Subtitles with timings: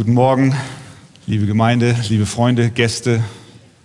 [0.00, 0.56] Guten Morgen,
[1.26, 3.22] liebe Gemeinde, liebe Freunde, Gäste,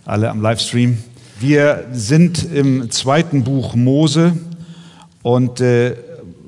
[0.06, 0.98] alle am Livestream.
[1.42, 4.38] Wir sind im zweiten Buch Mose
[5.24, 5.98] und äh,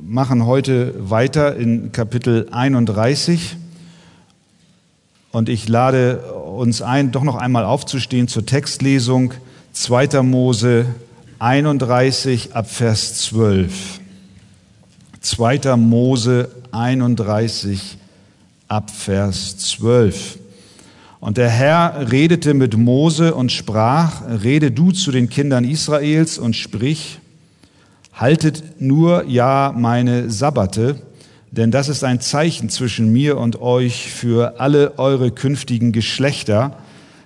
[0.02, 3.58] machen heute weiter in Kapitel 31.
[5.34, 9.34] Und ich lade uns ein, doch noch einmal aufzustehen zur Textlesung
[9.74, 10.22] 2.
[10.22, 10.86] Mose
[11.40, 14.00] 31 ab Vers 12.
[15.20, 15.76] 2.
[15.76, 17.98] Mose 31
[18.68, 20.40] ab Vers 12.
[21.20, 26.56] Und der Herr redete mit Mose und sprach, rede du zu den Kindern Israels und
[26.56, 27.20] sprich,
[28.14, 31.02] haltet nur ja meine Sabbate,
[31.52, 36.78] denn das ist ein Zeichen zwischen mir und euch für alle eure künftigen Geschlechter,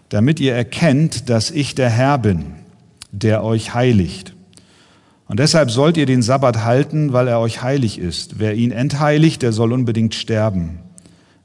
[0.10, 2.46] damit ihr erkennt, dass ich der Herr bin,
[3.12, 4.34] der euch heiligt.
[5.28, 8.40] Und deshalb sollt ihr den Sabbat halten, weil er euch heilig ist.
[8.40, 10.80] Wer ihn entheiligt, der soll unbedingt sterben.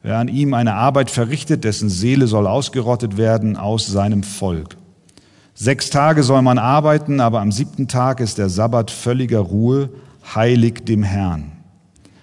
[0.06, 4.76] Wer an ihm eine Arbeit verrichtet, dessen Seele soll ausgerottet werden aus seinem Volk.
[5.52, 9.90] Sechs Tage soll man arbeiten, aber am siebten Tag ist der Sabbat völliger Ruhe,
[10.32, 11.50] heilig dem Herrn.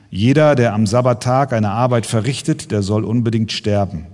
[0.10, 4.06] Jeder, der am Sabbattag eine Arbeit verrichtet, der soll unbedingt sterben.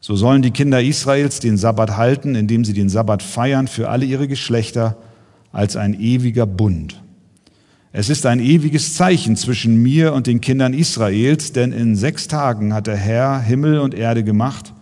[0.00, 4.06] So sollen die Kinder Israels den Sabbat halten, indem sie den Sabbat feiern für alle
[4.06, 4.96] ihre Geschlechter
[5.52, 7.00] als ein ewiger Bund.
[7.94, 12.72] Es ist ein ewiges Zeichen zwischen mir und den Kindern Israels, denn in sechs Tagen
[12.72, 14.72] hat der Herr Himmel und Erde gemacht,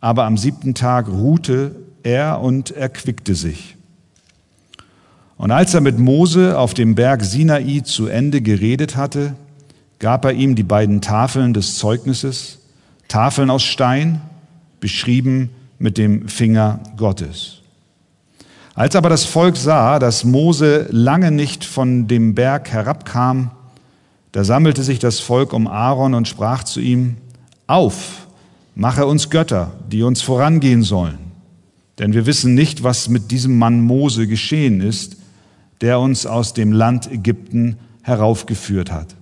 [0.00, 3.76] aber am siebten Tag ruhte er und erquickte sich.
[5.38, 9.34] Und als er mit Mose auf dem Berg Sinai zu Ende geredet hatte,
[9.98, 12.58] gab er ihm die beiden Tafeln des Zeugnisses,
[13.08, 14.20] Tafeln aus Stein,
[14.80, 17.63] beschrieben mit dem Finger Gottes.
[18.74, 23.52] Als aber das Volk sah, dass Mose lange nicht von dem Berg herabkam,
[24.32, 27.16] da sammelte sich das Volk um Aaron und sprach zu ihm,
[27.68, 28.26] Auf,
[28.74, 31.18] mache uns Götter, die uns vorangehen sollen.
[32.00, 35.18] Denn wir wissen nicht, was mit diesem Mann Mose geschehen ist,
[35.80, 39.14] der uns aus dem Land Ägypten heraufgeführt hat.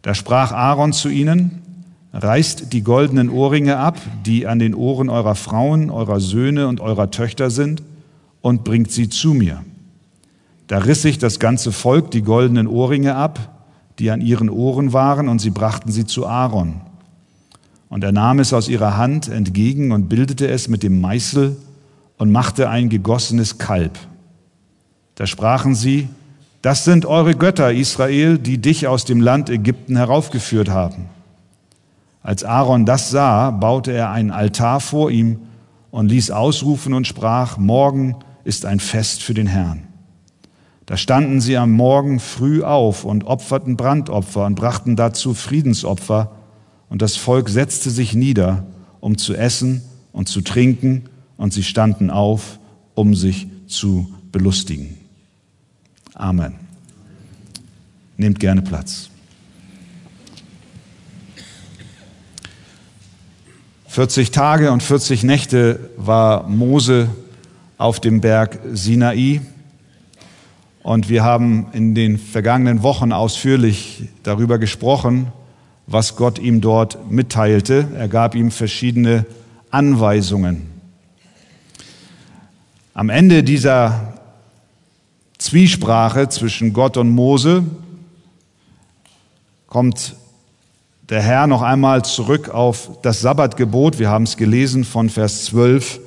[0.00, 1.58] Da sprach Aaron zu ihnen,
[2.14, 7.10] Reißt die goldenen Ohrringe ab, die an den Ohren eurer Frauen, eurer Söhne und eurer
[7.10, 7.82] Töchter sind,
[8.42, 9.64] und bringt sie zu mir.
[10.66, 13.66] Da riss sich das ganze Volk die goldenen Ohrringe ab,
[13.98, 16.80] die an ihren Ohren waren, und sie brachten sie zu Aaron.
[17.88, 21.56] Und er nahm es aus ihrer Hand entgegen und bildete es mit dem Meißel
[22.18, 23.98] und machte ein gegossenes Kalb.
[25.14, 26.08] Da sprachen sie,
[26.62, 31.06] das sind eure Götter, Israel, die dich aus dem Land Ägypten heraufgeführt haben.
[32.22, 35.40] Als Aaron das sah, baute er einen Altar vor ihm
[35.90, 39.84] und ließ ausrufen und sprach, morgen ist ein Fest für den Herrn.
[40.86, 46.32] Da standen sie am Morgen früh auf und opferten Brandopfer und brachten dazu Friedensopfer,
[46.88, 48.66] und das Volk setzte sich nieder,
[49.00, 49.82] um zu essen
[50.12, 51.04] und zu trinken,
[51.38, 52.58] und sie standen auf,
[52.94, 54.98] um sich zu belustigen.
[56.14, 56.54] Amen.
[58.18, 59.08] Nehmt gerne Platz.
[63.86, 67.10] 40 Tage und 40 Nächte war Mose
[67.82, 69.40] auf dem Berg Sinai.
[70.84, 75.32] Und wir haben in den vergangenen Wochen ausführlich darüber gesprochen,
[75.88, 77.88] was Gott ihm dort mitteilte.
[77.96, 79.26] Er gab ihm verschiedene
[79.72, 80.68] Anweisungen.
[82.94, 84.14] Am Ende dieser
[85.38, 87.64] Zwiesprache zwischen Gott und Mose
[89.66, 90.14] kommt
[91.08, 93.98] der Herr noch einmal zurück auf das Sabbatgebot.
[93.98, 95.98] Wir haben es gelesen von Vers 12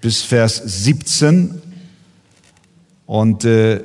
[0.00, 1.60] bis Vers 17.
[3.06, 3.82] Und äh,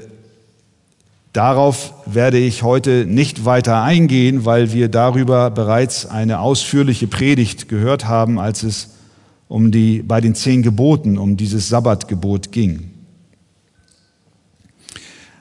[1.33, 8.05] darauf werde ich heute nicht weiter eingehen, weil wir darüber bereits eine ausführliche Predigt gehört
[8.05, 8.89] haben, als es
[9.47, 12.91] um die, bei den zehn Geboten, um dieses Sabbatgebot ging.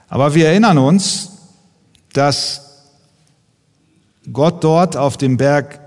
[0.08, 1.30] Aber wir erinnern uns,
[2.12, 2.82] dass
[4.32, 5.80] Gott dort auf dem Berg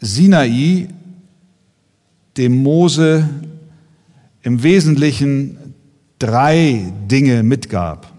[0.00, 0.88] Sinai
[2.36, 3.28] dem Mose
[4.48, 5.74] im Wesentlichen
[6.18, 8.10] drei Dinge mitgab.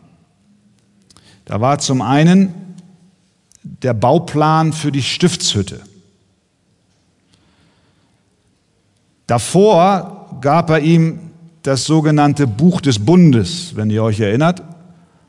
[1.45, 2.53] Da war zum einen
[3.63, 5.81] der Bauplan für die Stiftshütte.
[9.25, 11.31] Davor gab er ihm
[11.63, 14.61] das sogenannte Buch des Bundes, wenn ihr euch erinnert,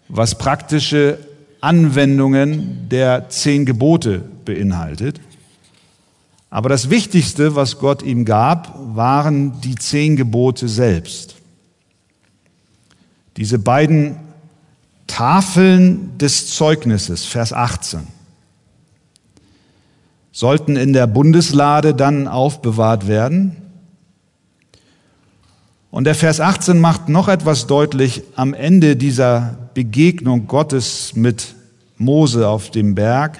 [0.08, 1.18] was praktische
[1.62, 5.18] Anwendungen der zehn Gebote beinhaltet.
[6.50, 11.36] Aber das Wichtigste, was Gott ihm gab, waren die zehn Gebote selbst.
[13.36, 14.16] Diese beiden
[15.06, 18.00] Tafeln des Zeugnisses, Vers 18.
[20.32, 23.56] sollten in der Bundeslade dann aufbewahrt werden.
[25.90, 31.54] Und der Vers 18 macht noch etwas deutlich am Ende dieser Begegnung Gottes mit
[31.96, 33.38] Mose auf dem Berg.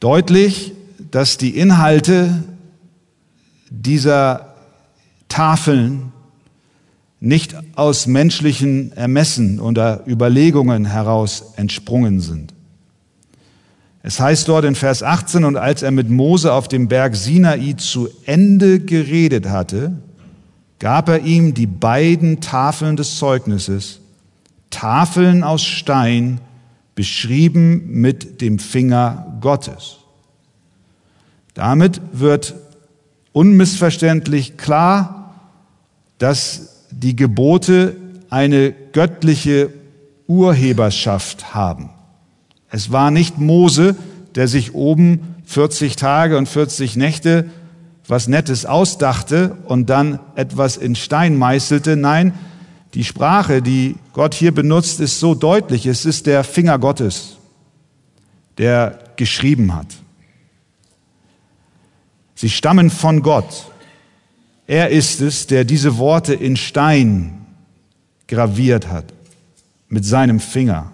[0.00, 0.72] Deutlich,
[1.16, 2.44] dass die Inhalte
[3.70, 4.54] dieser
[5.30, 6.12] Tafeln
[7.20, 12.52] nicht aus menschlichen Ermessen oder Überlegungen heraus entsprungen sind.
[14.02, 17.72] Es heißt dort in Vers 18, und als er mit Mose auf dem Berg Sinai
[17.78, 19.92] zu Ende geredet hatte,
[20.80, 24.00] gab er ihm die beiden Tafeln des Zeugnisses,
[24.68, 26.42] Tafeln aus Stein,
[26.94, 30.00] beschrieben mit dem Finger Gottes.
[31.56, 32.54] Damit wird
[33.32, 35.34] unmissverständlich klar,
[36.18, 37.96] dass die Gebote
[38.28, 39.70] eine göttliche
[40.26, 41.88] Urheberschaft haben.
[42.70, 43.96] Es war nicht Mose,
[44.34, 47.46] der sich oben 40 Tage und 40 Nächte
[48.06, 51.96] was Nettes ausdachte und dann etwas in Stein meißelte.
[51.96, 52.34] Nein,
[52.92, 55.86] die Sprache, die Gott hier benutzt, ist so deutlich.
[55.86, 57.38] Es ist der Finger Gottes,
[58.58, 59.88] der geschrieben hat.
[62.36, 63.72] Sie stammen von Gott.
[64.68, 67.46] Er ist es, der diese Worte in Stein
[68.28, 69.06] graviert hat,
[69.88, 70.92] mit seinem Finger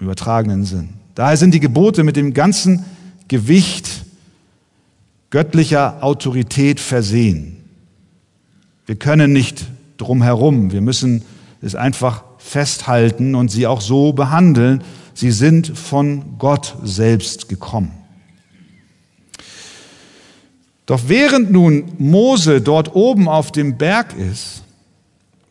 [0.00, 0.90] im übertragenen Sinn.
[1.14, 2.84] Daher sind die Gebote mit dem ganzen
[3.28, 4.04] Gewicht
[5.30, 7.56] göttlicher Autorität versehen.
[8.86, 9.66] Wir können nicht
[9.98, 10.72] drumherum.
[10.72, 11.22] Wir müssen
[11.60, 14.82] es einfach festhalten und sie auch so behandeln.
[15.12, 17.97] Sie sind von Gott selbst gekommen.
[20.88, 24.62] Doch während nun Mose dort oben auf dem Berg ist,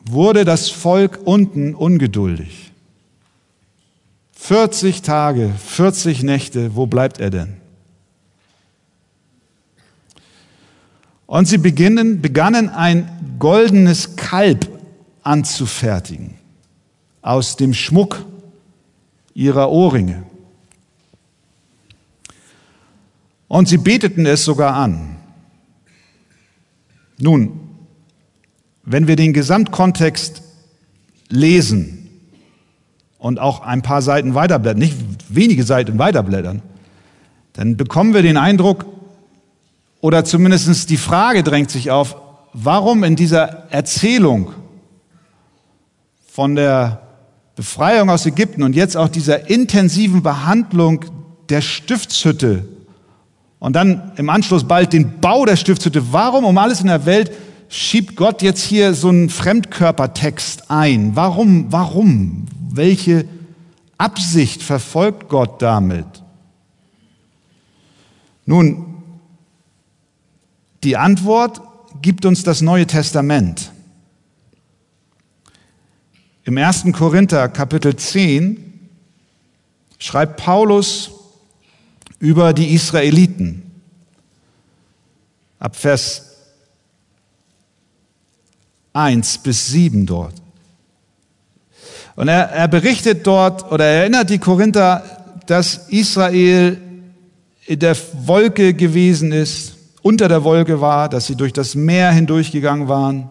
[0.04, 2.72] wurde das Volk unten ungeduldig.
[4.32, 7.58] 40 Tage, 40 Nächte, wo bleibt er denn?
[11.28, 14.68] Und sie beginnen, begannen ein goldenes Kalb
[15.22, 16.34] anzufertigen
[17.22, 18.26] aus dem Schmuck
[19.36, 20.24] ihrer Ohrringe.
[23.48, 25.17] Und sie beteten es sogar an.
[27.20, 27.60] Nun,
[28.84, 30.42] wenn wir den Gesamtkontext
[31.30, 32.10] lesen
[33.18, 34.98] und auch ein paar Seiten weiterblättern, nicht
[35.30, 36.62] wenige Seiten weiterblättern,
[37.54, 38.86] dann bekommen wir den Eindruck,
[40.00, 42.18] oder zumindest die Frage drängt sich auf,
[42.54, 44.54] warum in dieser Erzählung
[46.28, 47.02] von der
[47.56, 51.04] Befreiung aus Ägypten und jetzt auch dieser intensiven Behandlung
[51.50, 52.66] der Stiftshütte
[53.60, 57.32] und dann im Anschluss bald den Bau der Stiftshütte, warum um alles in der Welt
[57.70, 61.16] schiebt Gott jetzt hier so einen Fremdkörpertext ein?
[61.16, 62.46] Warum, warum?
[62.70, 63.26] Welche
[63.98, 66.06] Absicht verfolgt Gott damit?
[68.46, 69.04] Nun,
[70.84, 71.62] die Antwort
[72.02, 73.72] gibt uns das Neue Testament.
[76.44, 76.86] Im 1.
[76.94, 78.90] Korinther Kapitel 10
[79.98, 81.17] schreibt Paulus
[82.20, 83.64] über die Israeliten.
[85.60, 86.24] Ab Vers
[88.94, 90.34] 1 bis 7 dort.
[92.16, 95.04] Und er, er berichtet dort oder erinnert die Korinther,
[95.46, 96.78] dass Israel
[97.66, 102.88] in der Wolke gewesen ist unter der Wolke war, dass sie durch das Meer hindurchgegangen
[102.88, 103.30] waren,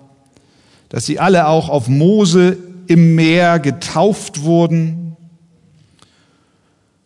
[0.91, 5.17] dass sie alle auch auf Mose im Meer getauft wurden.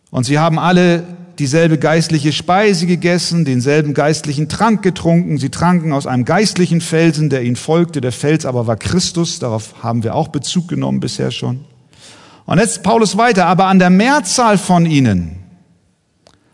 [0.09, 1.05] Und sie haben alle
[1.41, 5.39] dieselbe geistliche Speise gegessen, denselben geistlichen Trank getrunken.
[5.39, 7.99] Sie tranken aus einem geistlichen Felsen, der ihnen folgte.
[7.99, 9.39] Der Fels aber war Christus.
[9.39, 11.65] Darauf haben wir auch Bezug genommen bisher schon.
[12.45, 13.47] Und jetzt Paulus weiter.
[13.47, 15.37] Aber an der Mehrzahl von ihnen,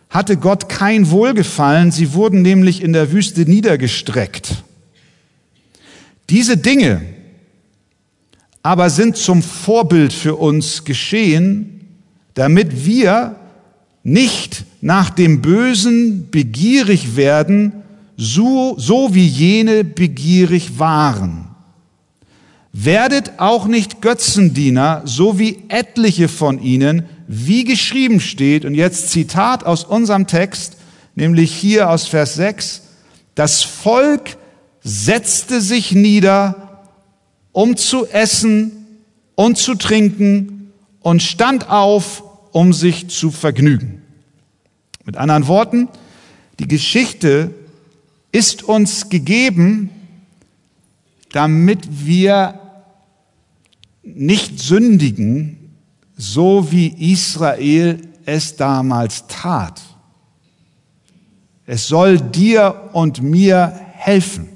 [0.10, 4.63] hatte Gott kein Wohlgefallen, sie wurden nämlich in der Wüste niedergestreckt.
[6.29, 7.01] Diese Dinge
[8.63, 11.82] aber sind zum Vorbild für uns geschehen,
[12.36, 13.36] damit wir
[14.07, 17.83] nicht nach dem Bösen begierig werden,
[18.15, 21.49] so, so wie jene begierig waren.
[22.71, 29.65] Werdet auch nicht Götzendiener, so wie etliche von ihnen, wie geschrieben steht, und jetzt Zitat
[29.65, 30.77] aus unserem Text,
[31.15, 32.83] nämlich hier aus Vers 6,
[33.35, 34.37] das Volk
[34.83, 36.85] setzte sich nieder,
[37.51, 38.71] um zu essen
[39.35, 40.71] und zu trinken
[41.01, 43.97] und stand auf, um sich zu vergnügen.
[45.07, 45.87] Mit anderen Worten,
[46.59, 47.53] die Geschichte
[48.33, 49.89] ist uns gegeben,
[51.31, 52.59] damit wir
[54.03, 55.77] nicht sündigen,
[56.17, 59.81] so wie Israel es damals tat.
[61.65, 64.49] Es soll dir und mir helfen.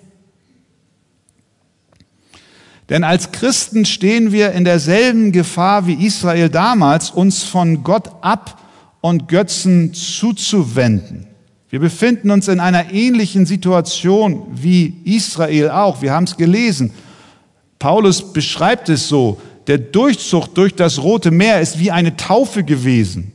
[2.90, 8.58] Denn als Christen stehen wir in derselben Gefahr wie Israel damals, uns von Gott ab
[9.02, 11.28] und Götzen zuzuwenden.
[11.70, 16.02] Wir befinden uns in einer ähnlichen Situation wie Israel auch.
[16.02, 16.92] Wir haben es gelesen.
[17.80, 19.40] Paulus beschreibt es so.
[19.68, 23.32] Der Durchzug durch das Rote Meer ist wie eine Taufe gewesen.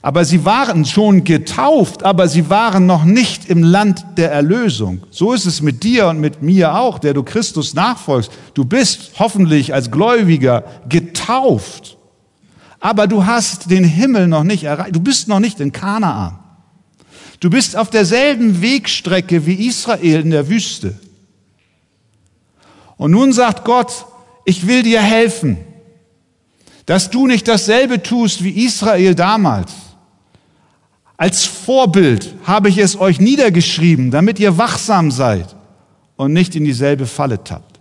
[0.00, 5.02] Aber sie waren schon getauft, aber sie waren noch nicht im Land der Erlösung.
[5.10, 8.30] So ist es mit dir und mit mir auch, der du Christus nachfolgst.
[8.52, 11.96] Du bist hoffentlich als Gläubiger getauft.
[12.84, 14.94] Aber du hast den Himmel noch nicht erreicht.
[14.94, 16.38] Du bist noch nicht in Kanaan.
[17.40, 20.94] Du bist auf derselben Wegstrecke wie Israel in der Wüste.
[22.98, 24.04] Und nun sagt Gott,
[24.44, 25.56] ich will dir helfen,
[26.84, 29.72] dass du nicht dasselbe tust wie Israel damals.
[31.16, 35.56] Als Vorbild habe ich es euch niedergeschrieben, damit ihr wachsam seid
[36.16, 37.73] und nicht in dieselbe Falle tappt.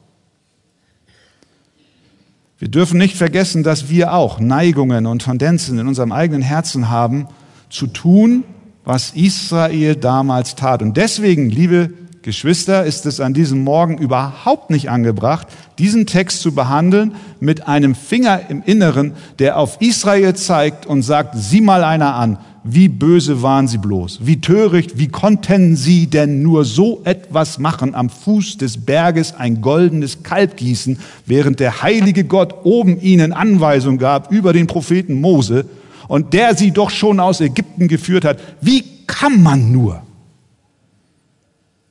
[2.63, 7.27] Wir dürfen nicht vergessen, dass wir auch Neigungen und Tendenzen in unserem eigenen Herzen haben,
[7.69, 8.45] zu tun,
[8.85, 10.81] was Israel damals tat.
[10.81, 11.89] Und deswegen, liebe
[12.21, 17.95] Geschwister, ist es an diesem Morgen überhaupt nicht angebracht, diesen Text zu behandeln mit einem
[17.95, 23.41] Finger im Inneren, der auf Israel zeigt und sagt, sieh mal einer an, wie böse
[23.41, 28.57] waren sie bloß, wie töricht, wie konnten sie denn nur so etwas machen, am Fuß
[28.57, 34.53] des Berges ein goldenes Kalb gießen, während der heilige Gott oben ihnen Anweisung gab über
[34.53, 35.65] den Propheten Mose
[36.07, 38.39] und der sie doch schon aus Ägypten geführt hat.
[38.61, 40.01] Wie kann man nur?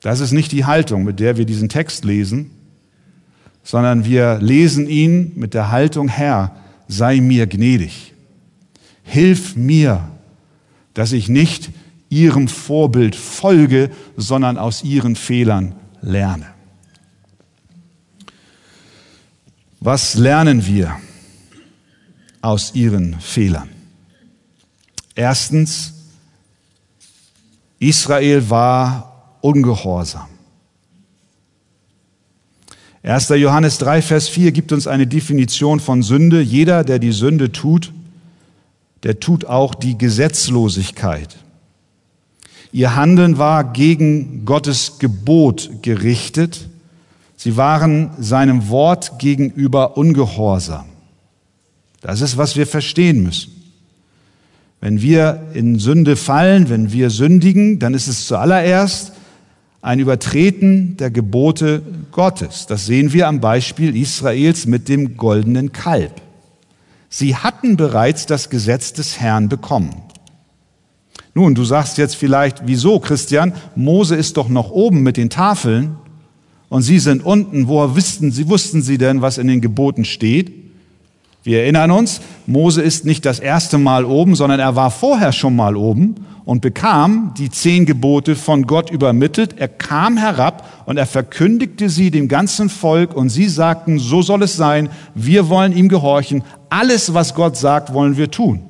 [0.01, 2.51] Das ist nicht die Haltung, mit der wir diesen Text lesen,
[3.63, 6.57] sondern wir lesen ihn mit der Haltung, Herr,
[6.89, 8.15] sei mir gnädig.
[9.05, 10.01] Hilf mir,
[10.95, 11.71] dass ich nicht
[12.09, 16.47] ihrem Vorbild folge, sondern aus ihren Fehlern lerne.
[19.81, 20.97] Was lernen wir
[22.41, 23.69] aus ihren Fehlern?
[25.15, 25.95] Erstens,
[27.79, 30.29] Israel war ungehorsam.
[33.03, 33.31] 1.
[33.31, 36.41] Johannes 3, Vers 4 gibt uns eine Definition von Sünde.
[36.41, 37.93] Jeder, der die Sünde tut,
[39.03, 41.37] der tut auch die Gesetzlosigkeit.
[42.73, 46.69] Ihr Handeln war gegen Gottes Gebot gerichtet.
[47.37, 50.87] Sie waren seinem Wort gegenüber ungehorsam.
[52.01, 53.53] Das ist, was wir verstehen müssen.
[54.81, 59.13] Wenn wir in Sünde fallen, wenn wir sündigen, dann ist es zuallererst
[59.81, 62.67] ein Übertreten der Gebote Gottes.
[62.67, 66.21] Das sehen wir am Beispiel Israels mit dem goldenen Kalb.
[67.15, 69.91] Sie hatten bereits das Gesetz des Herrn bekommen.
[71.35, 73.53] Nun, du sagst jetzt vielleicht, wieso, Christian?
[73.77, 75.97] Mose ist doch noch oben mit den Tafeln
[76.71, 77.69] und sie sind unten.
[77.69, 80.55] Woher wussten sie, wussten sie denn, was in den Geboten steht?
[81.45, 85.57] Wir erinnern uns, Mose ist nicht das erste Mal oben, sondern er war vorher schon
[85.57, 89.59] mal oben und bekam die zehn Gebote von Gott übermittelt.
[89.59, 94.43] Er kam herab und er verkündigte sie dem ganzen Volk und sie sagten, so soll
[94.45, 98.63] es sein, wir wollen ihm gehorchen, alles, was Gott sagt, wollen wir tun.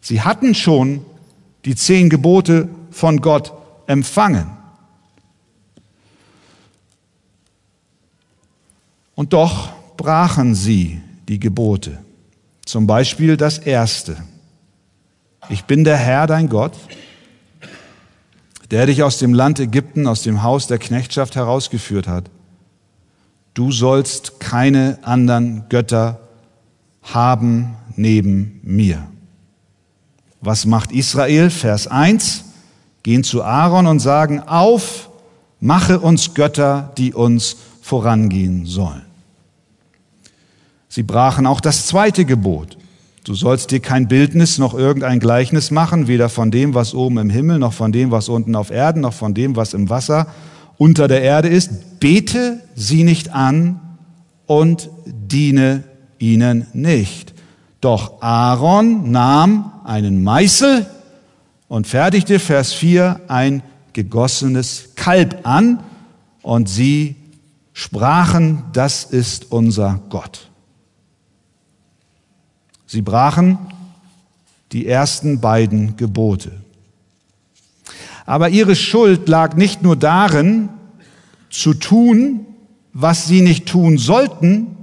[0.00, 1.04] Sie hatten schon
[1.64, 3.52] die zehn Gebote von Gott
[3.86, 4.46] empfangen.
[9.14, 11.98] Und doch brachen sie die Gebote.
[12.64, 14.16] Zum Beispiel das erste.
[15.48, 16.72] Ich bin der Herr, dein Gott,
[18.70, 22.30] der dich aus dem Land Ägypten, aus dem Haus der Knechtschaft herausgeführt hat.
[23.54, 26.20] Du sollst keine anderen Götter
[27.02, 29.06] haben neben mir.
[30.40, 31.50] Was macht Israel?
[31.50, 32.44] Vers 1.
[33.02, 35.08] Gehen zu Aaron und sagen, auf,
[35.60, 39.05] mache uns Götter, die uns vorangehen sollen.
[40.96, 42.78] Sie brachen auch das zweite Gebot.
[43.22, 47.28] Du sollst dir kein Bildnis noch irgendein Gleichnis machen, weder von dem, was oben im
[47.28, 50.26] Himmel, noch von dem, was unten auf Erden, noch von dem, was im Wasser
[50.78, 52.00] unter der Erde ist.
[52.00, 53.78] Bete sie nicht an
[54.46, 55.84] und diene
[56.18, 57.34] ihnen nicht.
[57.82, 60.86] Doch Aaron nahm einen Meißel
[61.68, 63.62] und fertigte, Vers 4, ein
[63.92, 65.80] gegossenes Kalb an
[66.40, 67.16] und sie
[67.74, 70.48] sprachen, das ist unser Gott.
[72.86, 73.58] Sie brachen
[74.72, 76.52] die ersten beiden Gebote.
[78.24, 80.68] Aber ihre Schuld lag nicht nur darin,
[81.50, 82.46] zu tun,
[82.92, 84.76] was sie nicht tun sollten,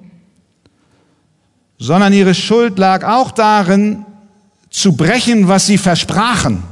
[1.77, 4.05] sondern ihre Schuld lag auch darin,
[4.69, 6.63] zu brechen, was sie versprachen.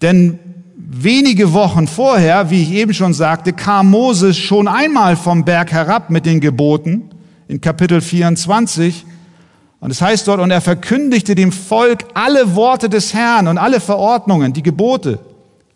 [0.00, 0.38] Denn
[0.76, 6.10] wenige Wochen vorher, wie ich eben schon sagte, kam Moses schon einmal vom Berg herab
[6.10, 7.10] mit den Geboten
[7.48, 9.04] in Kapitel 24.
[9.80, 13.80] Und es heißt dort, und er verkündigte dem Volk alle Worte des Herrn und alle
[13.80, 15.18] Verordnungen, die Gebote.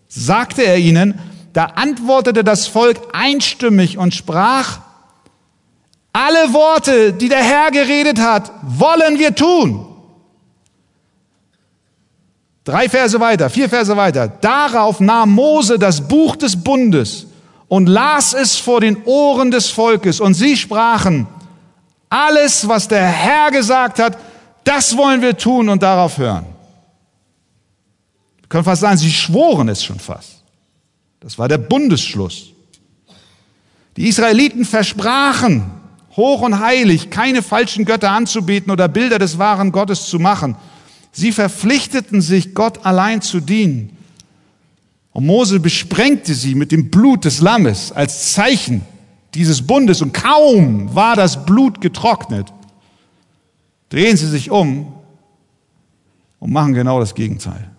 [0.09, 1.19] Sagte er ihnen,
[1.53, 4.81] da antwortete das Volk einstimmig und sprach,
[6.13, 9.87] alle Worte, die der Herr geredet hat, wollen wir tun.
[12.65, 14.29] Drei Verse weiter, vier Verse weiter.
[14.29, 17.27] Darauf nahm Mose das Buch des Bundes
[17.69, 20.21] und las es vor den Ohren des Volkes.
[20.21, 21.27] Und sie sprachen,
[22.11, 24.19] alles, was der Herr gesagt hat,
[24.65, 26.45] das wollen wir tun und darauf hören.
[28.41, 30.43] Wir können fast sagen, sie schworen es schon fast.
[31.21, 32.49] Das war der Bundesschluss.
[33.97, 35.71] Die Israeliten versprachen,
[36.17, 40.57] hoch und heilig, keine falschen Götter anzubieten oder Bilder des wahren Gottes zu machen.
[41.13, 43.97] Sie verpflichteten sich, Gott allein zu dienen.
[45.13, 48.83] Und Mose besprengte sie mit dem Blut des Lammes als Zeichen
[49.35, 50.03] dieses Bundes.
[50.03, 52.53] Und kaum war das Blut getrocknet,
[53.89, 54.93] drehen sie sich um
[56.39, 57.71] und machen genau das Gegenteil.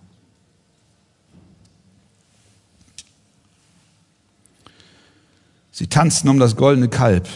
[5.72, 7.28] Sie tanzten um das goldene Kalb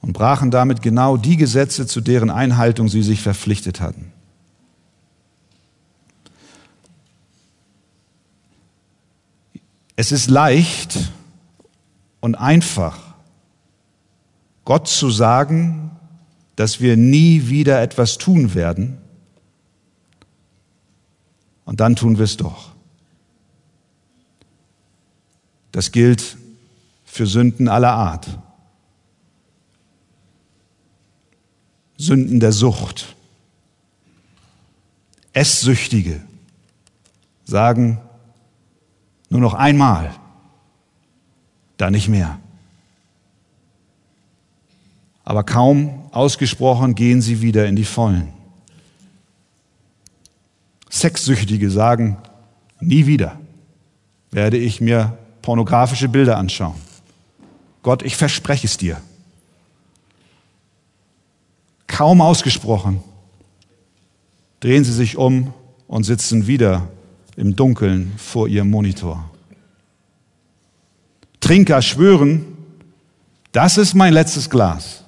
[0.00, 4.12] und brachen damit genau die Gesetze, zu deren Einhaltung sie sich verpflichtet hatten.
[9.96, 10.98] Es ist leicht
[12.24, 12.98] und einfach,
[14.64, 15.90] Gott zu sagen,
[16.56, 18.96] dass wir nie wieder etwas tun werden,
[21.66, 22.72] und dann tun wir es doch.
[25.70, 26.38] Das gilt
[27.04, 28.38] für Sünden aller Art.
[31.98, 33.16] Sünden der Sucht.
[35.34, 36.22] Esssüchtige
[37.44, 38.00] sagen,
[39.28, 40.14] nur noch einmal,
[41.76, 42.38] da nicht mehr.
[45.24, 48.28] Aber kaum ausgesprochen gehen sie wieder in die Vollen.
[50.90, 52.18] Sexsüchtige sagen,
[52.80, 53.38] nie wieder
[54.30, 56.74] werde ich mir pornografische Bilder anschauen.
[57.82, 59.00] Gott, ich verspreche es dir.
[61.86, 63.02] Kaum ausgesprochen
[64.60, 65.52] drehen sie sich um
[65.86, 66.88] und sitzen wieder
[67.36, 69.30] im Dunkeln vor ihrem Monitor.
[71.44, 72.56] Trinker schwören,
[73.52, 75.04] das ist mein letztes Glas.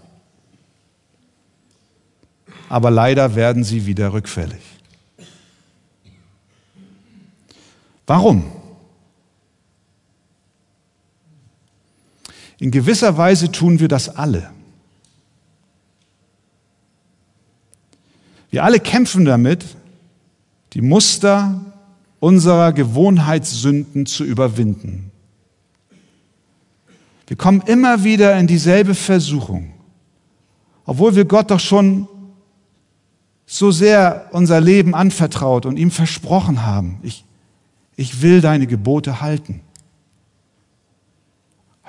[2.69, 4.61] Aber leider werden sie wieder rückfällig.
[8.07, 8.45] Warum?
[12.59, 14.51] In gewisser Weise tun wir das alle.
[18.51, 19.65] Wir alle kämpfen damit,
[20.75, 21.65] die Muster
[22.21, 25.13] unserer Gewohnheitssünden zu überwinden.
[27.27, 29.73] Wir kommen immer wieder in dieselbe Versuchung,
[30.85, 32.09] obwohl wir Gott doch schon
[33.47, 37.25] so sehr unser Leben anvertraut und ihm versprochen haben, ich,
[37.97, 39.61] ich will deine Gebote halten.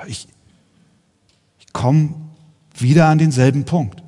[0.07, 0.27] Ich,
[1.59, 2.13] ich komme
[2.75, 4.03] wieder an denselben Punkt.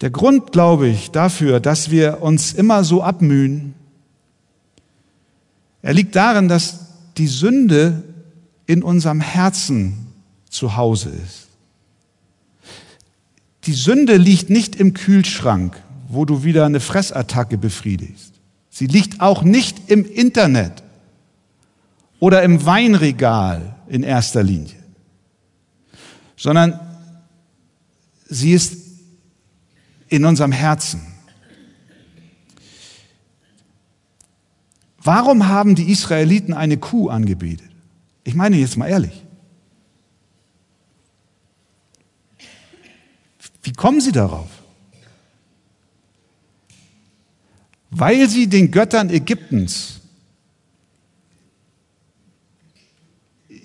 [0.00, 3.74] Der Grund, glaube ich, dafür, dass wir uns immer so abmühen,
[5.82, 6.87] er liegt darin, dass
[7.18, 8.04] die Sünde
[8.66, 10.06] in unserem Herzen
[10.48, 11.48] zu Hause ist.
[13.64, 18.32] Die Sünde liegt nicht im Kühlschrank, wo du wieder eine Fressattacke befriedigst.
[18.70, 20.82] Sie liegt auch nicht im Internet
[22.20, 24.76] oder im Weinregal in erster Linie,
[26.36, 26.78] sondern
[28.26, 28.76] sie ist
[30.08, 31.07] in unserem Herzen.
[35.08, 37.70] Warum haben die Israeliten eine Kuh angebetet?
[38.24, 39.24] Ich meine jetzt mal ehrlich.
[43.62, 44.50] Wie kommen sie darauf?
[47.88, 50.02] Weil sie den Göttern Ägyptens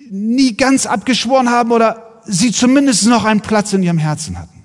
[0.10, 4.64] nie ganz abgeschworen haben oder sie zumindest noch einen Platz in ihrem Herzen hatten.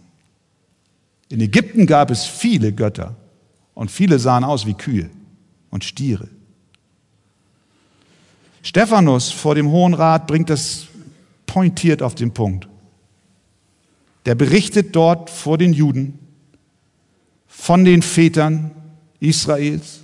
[1.28, 3.16] In Ägypten gab es viele Götter
[3.74, 5.10] und viele sahen aus wie Kühe
[5.70, 6.37] und Stiere.
[8.68, 10.88] Stephanus vor dem Hohen Rat bringt das
[11.46, 12.68] pointiert auf den Punkt.
[14.26, 16.18] Der berichtet dort vor den Juden
[17.46, 18.72] von den Vätern
[19.20, 20.00] Israels.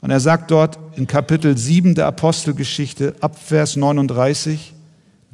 [0.00, 4.72] Und er sagt dort in Kapitel 7 der Apostelgeschichte ab Vers 39,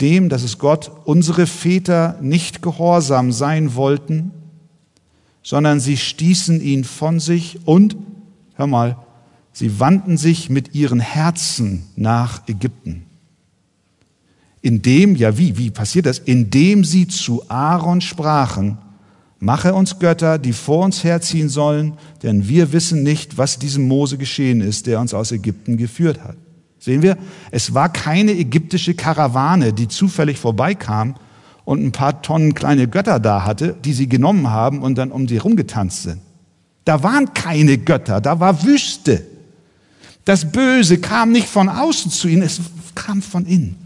[0.01, 4.33] dem, dass es Gott, unsere Väter nicht gehorsam sein wollten,
[5.45, 7.95] sondern sie stießen ihn von sich und,
[8.57, 8.97] hör mal,
[9.53, 13.05] sie wandten sich mit ihren Herzen nach Ägypten.
[14.61, 16.19] Indem, ja wie, wie passiert das?
[16.19, 18.79] Indem sie zu Aaron sprachen,
[19.41, 24.19] mache uns Götter, die vor uns herziehen sollen, denn wir wissen nicht, was diesem Mose
[24.19, 26.37] geschehen ist, der uns aus Ägypten geführt hat.
[26.79, 27.17] Sehen wir,
[27.51, 31.17] es war keine ägyptische Karawane, die zufällig vorbeikam
[31.65, 35.29] und ein paar Tonnen kleine Götter da hatte, die sie genommen haben und dann um
[35.29, 36.21] sie rumgetanzt sind.
[36.85, 39.25] Da waren keine Götter, da war Wüste.
[40.25, 42.61] Das Böse kam nicht von außen zu ihnen, es
[42.95, 43.77] kam von innen.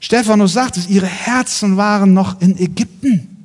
[0.00, 3.36] Stephanus sagt es, ihre Herzen waren noch in Ägypten.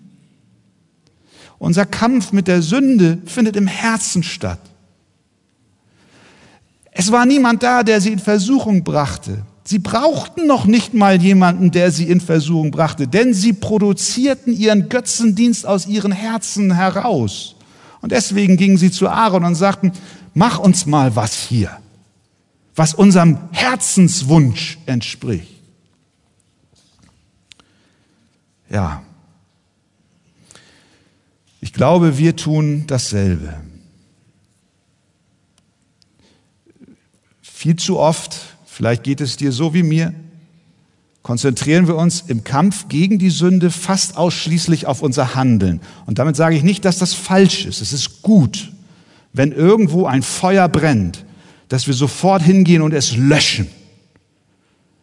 [1.58, 4.60] Unser Kampf mit der Sünde findet im Herzen statt.
[6.92, 9.44] Es war niemand da, der sie in Versuchung brachte.
[9.64, 14.90] Sie brauchten noch nicht mal jemanden, der sie in Versuchung brachte, denn sie produzierten ihren
[14.90, 17.56] Götzendienst aus ihren Herzen heraus.
[18.02, 19.94] Und deswegen gingen sie zu Aaron und sagten,
[20.34, 21.72] mach uns mal was hier,
[22.76, 25.48] was unserem Herzenswunsch entspricht.
[28.70, 29.04] Ja,
[31.62, 33.54] ich glaube, wir tun dasselbe.
[37.42, 40.14] Viel zu oft, vielleicht geht es dir so wie mir,
[41.22, 45.80] konzentrieren wir uns im Kampf gegen die Sünde fast ausschließlich auf unser Handeln.
[46.06, 47.80] Und damit sage ich nicht, dass das falsch ist.
[47.80, 48.74] Es ist gut,
[49.32, 51.24] wenn irgendwo ein Feuer brennt,
[51.70, 53.68] dass wir sofort hingehen und es löschen.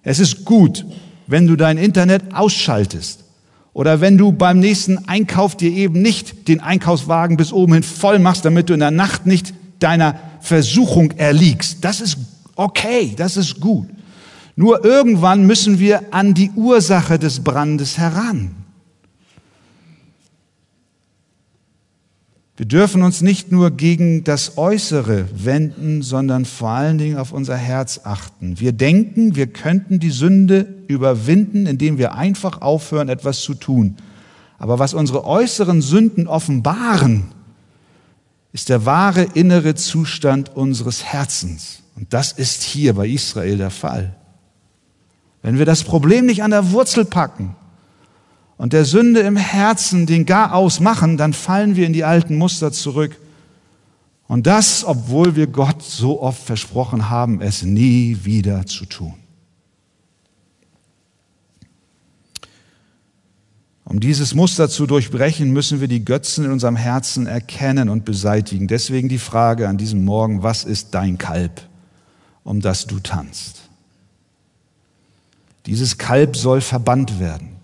[0.03, 0.85] Es ist gut,
[1.27, 3.25] wenn du dein Internet ausschaltest
[3.73, 8.19] oder wenn du beim nächsten Einkauf dir eben nicht den Einkaufswagen bis oben hin voll
[8.19, 11.85] machst, damit du in der Nacht nicht deiner Versuchung erliegst.
[11.85, 12.19] Das ist
[12.61, 13.89] Okay, das ist gut.
[14.55, 18.55] Nur irgendwann müssen wir an die Ursache des Brandes heran.
[22.61, 27.57] Wir dürfen uns nicht nur gegen das Äußere wenden, sondern vor allen Dingen auf unser
[27.57, 28.61] Herz achten.
[28.61, 33.97] Wir denken, wir könnten die Sünde überwinden, indem wir einfach aufhören, etwas zu tun.
[34.59, 37.29] Aber was unsere äußeren Sünden offenbaren,
[38.53, 41.83] ist der wahre innere Zustand unseres Herzens.
[41.97, 44.17] Und das ist hier bei Israel der Fall.
[45.41, 47.57] Wenn wir das Problem nicht an der Wurzel packen
[48.61, 52.73] und der Sünde im Herzen den Garaus machen, dann fallen wir in die alten Muster
[52.73, 53.17] zurück.
[54.29, 59.15] Und das, obwohl wir Gott so oft versprochen haben, es nie wieder zu tun.
[63.85, 68.69] Um dieses Muster zu durchbrechen, müssen wir die Götzen in unserem Herzen erkennen und beseitigen.
[68.69, 71.63] Deswegen die Frage an diesem Morgen, was ist dein Kalb?
[72.45, 73.61] um das du tanzt.
[75.67, 77.60] Dieses Kalb soll verbannt werden,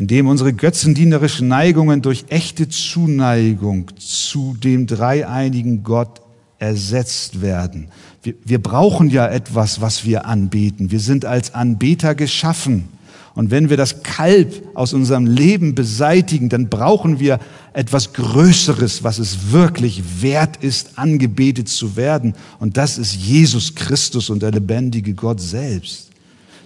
[0.00, 6.22] indem unsere götzendienerischen Neigungen durch echte Zuneigung zu dem dreieinigen Gott
[6.58, 7.88] ersetzt werden.
[8.22, 10.90] Wir, wir brauchen ja etwas, was wir anbeten.
[10.90, 12.88] Wir sind als Anbeter geschaffen.
[13.34, 17.38] Und wenn wir das Kalb aus unserem Leben beseitigen, dann brauchen wir
[17.74, 22.34] etwas Größeres, was es wirklich wert ist, angebetet zu werden.
[22.58, 26.09] Und das ist Jesus Christus und der lebendige Gott selbst,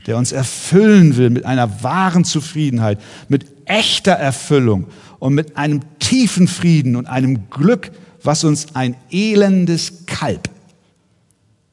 [0.07, 4.87] der uns erfüllen will mit einer wahren Zufriedenheit, mit echter Erfüllung
[5.19, 10.51] und mit einem tiefen Frieden und einem Glück, was uns ein elendes Kalb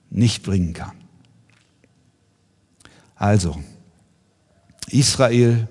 [0.09, 0.93] nicht bringen kann.
[3.15, 3.57] Also,
[4.89, 5.67] Israel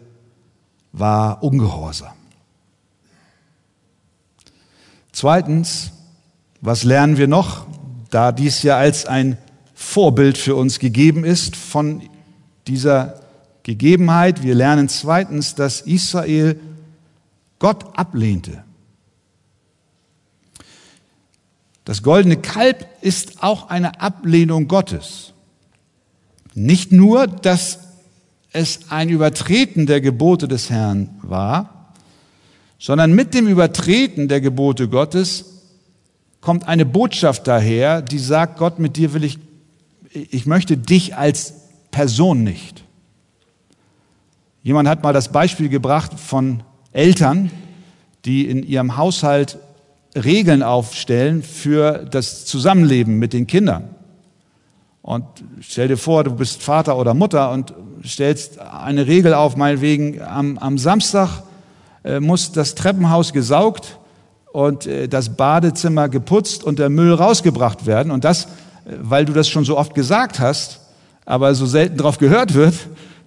[0.92, 2.12] war ungehorsam.
[5.12, 5.92] Zweitens,
[6.60, 7.66] was lernen wir noch,
[8.10, 9.36] da dies ja als ein
[9.74, 12.02] Vorbild für uns gegeben ist von
[12.70, 13.20] dieser
[13.64, 14.42] Gegebenheit?
[14.42, 16.58] Wir lernen zweitens, dass Israel
[17.58, 18.62] Gott ablehnte.
[21.84, 25.32] Das goldene Kalb ist auch eine Ablehnung Gottes.
[26.54, 27.80] Nicht nur, dass
[28.52, 31.92] es ein Übertreten der Gebote des Herrn war,
[32.78, 35.46] sondern mit dem Übertreten der Gebote Gottes
[36.40, 39.38] kommt eine Botschaft daher, die sagt, Gott, mit dir will ich,
[40.12, 41.59] ich möchte dich als
[41.90, 42.84] Person nicht.
[44.62, 47.50] Jemand hat mal das Beispiel gebracht von Eltern,
[48.24, 49.58] die in ihrem Haushalt
[50.14, 53.94] Regeln aufstellen für das Zusammenleben mit den Kindern.
[55.02, 55.24] Und
[55.60, 57.72] stell dir vor, du bist Vater oder Mutter und
[58.04, 61.42] stellst eine Regel auf, meinetwegen am, am Samstag
[62.04, 63.98] äh, muss das Treppenhaus gesaugt
[64.52, 68.10] und äh, das Badezimmer geputzt und der Müll rausgebracht werden.
[68.10, 68.48] Und das, äh,
[69.00, 70.79] weil du das schon so oft gesagt hast,
[71.24, 72.74] aber so selten darauf gehört wird,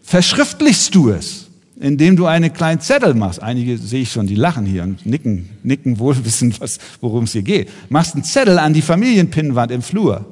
[0.02, 1.44] verschriftlichst du es.
[1.80, 3.42] indem du einen kleinen Zettel machst.
[3.42, 6.56] Einige sehe ich schon, die lachen hier und nicken, nicken wohl wissen,
[7.02, 7.70] worum es hier geht.
[7.90, 10.26] Machst einen Zettel an die Familienpinnwand im Flur.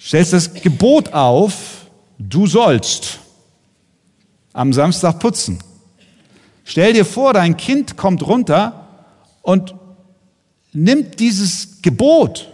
[0.00, 1.86] Stellst das Gebot auf,
[2.18, 3.20] du sollst
[4.52, 5.58] am Samstag putzen.
[6.64, 8.88] Stell dir vor, dein Kind kommt runter
[9.42, 9.74] und
[10.72, 12.52] nimmt dieses Gebot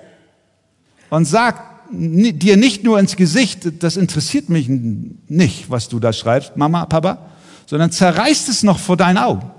[1.11, 6.57] und sagt dir nicht nur ins Gesicht, das interessiert mich nicht, was du da schreibst,
[6.57, 7.19] Mama, Papa,
[7.67, 9.51] sondern zerreißt es noch vor deinen Augen.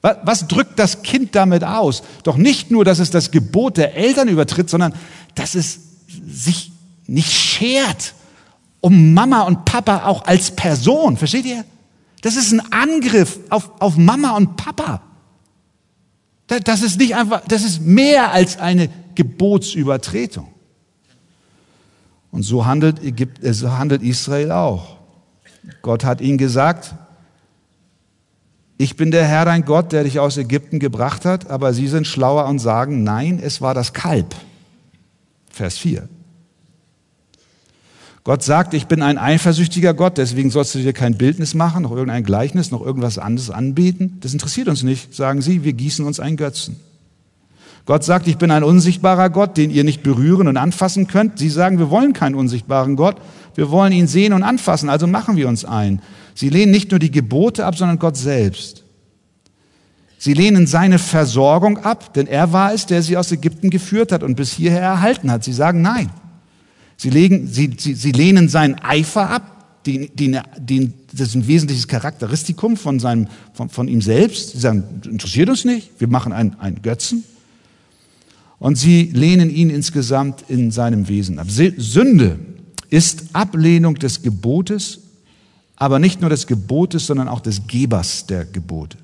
[0.00, 2.02] Was drückt das Kind damit aus?
[2.22, 4.94] Doch nicht nur, dass es das Gebot der Eltern übertritt, sondern
[5.34, 5.80] dass es
[6.26, 6.72] sich
[7.06, 8.14] nicht schert
[8.80, 11.16] um Mama und Papa auch als Person.
[11.16, 11.64] Versteht ihr?
[12.22, 15.02] Das ist ein Angriff auf, auf Mama und Papa.
[16.46, 20.48] Das ist nicht einfach, das ist mehr als eine Gebotsübertretung.
[22.30, 24.98] Und so handelt, Ägypt, äh, so handelt Israel auch.
[25.82, 26.94] Gott hat ihnen gesagt,
[28.76, 32.06] ich bin der Herr dein Gott, der dich aus Ägypten gebracht hat, aber sie sind
[32.06, 34.34] schlauer und sagen, nein, es war das Kalb.
[35.50, 36.08] Vers 4.
[38.22, 41.92] Gott sagt, ich bin ein eifersüchtiger Gott, deswegen sollst du dir kein Bildnis machen, noch
[41.92, 44.18] irgendein Gleichnis, noch irgendwas anderes anbieten.
[44.20, 46.76] Das interessiert uns nicht, sagen sie, wir gießen uns einen Götzen.
[47.88, 51.38] Gott sagt, ich bin ein unsichtbarer Gott, den ihr nicht berühren und anfassen könnt.
[51.38, 53.16] Sie sagen, wir wollen keinen unsichtbaren Gott,
[53.54, 56.02] wir wollen ihn sehen und anfassen, also machen wir uns ein.
[56.34, 58.84] Sie lehnen nicht nur die Gebote ab, sondern Gott selbst.
[60.18, 64.22] Sie lehnen seine Versorgung ab, denn er war es, der sie aus Ägypten geführt hat
[64.22, 65.42] und bis hierher erhalten hat.
[65.42, 66.10] Sie sagen nein.
[66.98, 71.46] Sie, legen, sie, sie, sie lehnen seinen Eifer ab, den, den, den, das ist ein
[71.46, 74.52] wesentliches Charakteristikum von, seinem, von, von ihm selbst.
[74.52, 77.24] Sie sagen, interessiert uns nicht, wir machen einen Götzen.
[78.58, 81.46] Und sie lehnen ihn insgesamt in seinem Wesen ab.
[81.48, 82.38] Sünde
[82.90, 85.00] ist Ablehnung des Gebotes,
[85.76, 88.98] aber nicht nur des Gebotes, sondern auch des Gebers der Gebote.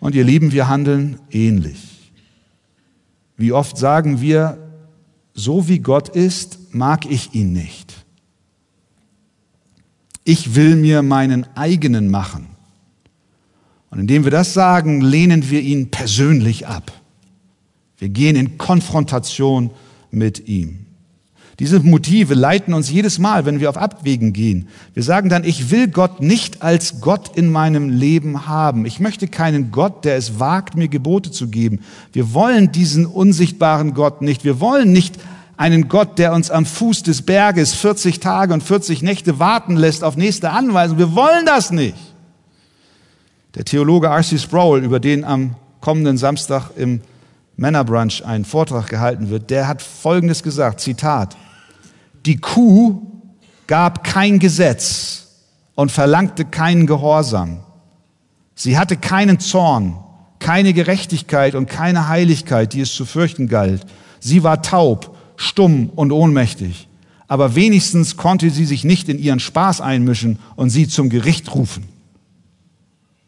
[0.00, 2.12] Und ihr Lieben, wir handeln ähnlich.
[3.36, 4.58] Wie oft sagen wir,
[5.34, 7.94] so wie Gott ist, mag ich ihn nicht.
[10.24, 12.48] Ich will mir meinen eigenen machen.
[13.90, 16.92] Und indem wir das sagen, lehnen wir ihn persönlich ab.
[17.98, 19.70] Wir gehen in Konfrontation
[20.10, 20.86] mit ihm.
[21.58, 24.68] Diese Motive leiten uns jedes Mal, wenn wir auf Abwägen gehen.
[24.94, 28.86] Wir sagen dann, ich will Gott nicht als Gott in meinem Leben haben.
[28.86, 31.80] Ich möchte keinen Gott, der es wagt, mir Gebote zu geben.
[32.12, 34.44] Wir wollen diesen unsichtbaren Gott nicht.
[34.44, 35.16] Wir wollen nicht
[35.56, 40.04] einen Gott, der uns am Fuß des Berges 40 Tage und 40 Nächte warten lässt
[40.04, 40.98] auf nächste Anweisung.
[40.98, 41.96] Wir wollen das nicht.
[43.56, 44.38] Der Theologe R.C.
[44.38, 47.00] Sproul, über den am kommenden Samstag im
[47.58, 51.36] Männerbrunch ein Vortrag gehalten wird, der hat Folgendes gesagt, Zitat,
[52.24, 53.02] die Kuh
[53.66, 55.26] gab kein Gesetz
[55.74, 57.60] und verlangte keinen Gehorsam.
[58.54, 59.98] Sie hatte keinen Zorn,
[60.38, 63.84] keine Gerechtigkeit und keine Heiligkeit, die es zu fürchten galt.
[64.20, 66.88] Sie war taub, stumm und ohnmächtig.
[67.26, 71.84] Aber wenigstens konnte sie sich nicht in ihren Spaß einmischen und sie zum Gericht rufen.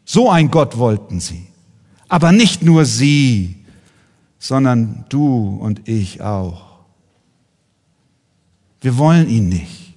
[0.05, 1.47] So ein Gott wollten sie.
[2.07, 3.60] Aber nicht nur sie,
[4.41, 6.79] sondern du und ich auch.
[8.81, 9.93] Wir wollen ihn nicht.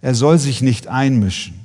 [0.00, 1.58] Er soll sich nicht einmischen.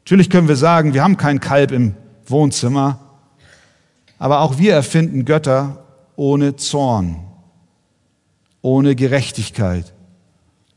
[0.00, 1.94] Natürlich können wir sagen, wir haben kein Kalb im
[2.26, 2.98] Wohnzimmer,
[4.18, 5.84] aber auch wir erfinden Götter
[6.16, 7.16] ohne Zorn,
[8.62, 9.92] ohne Gerechtigkeit,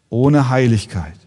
[0.10, 1.18] ohne Heiligkeit.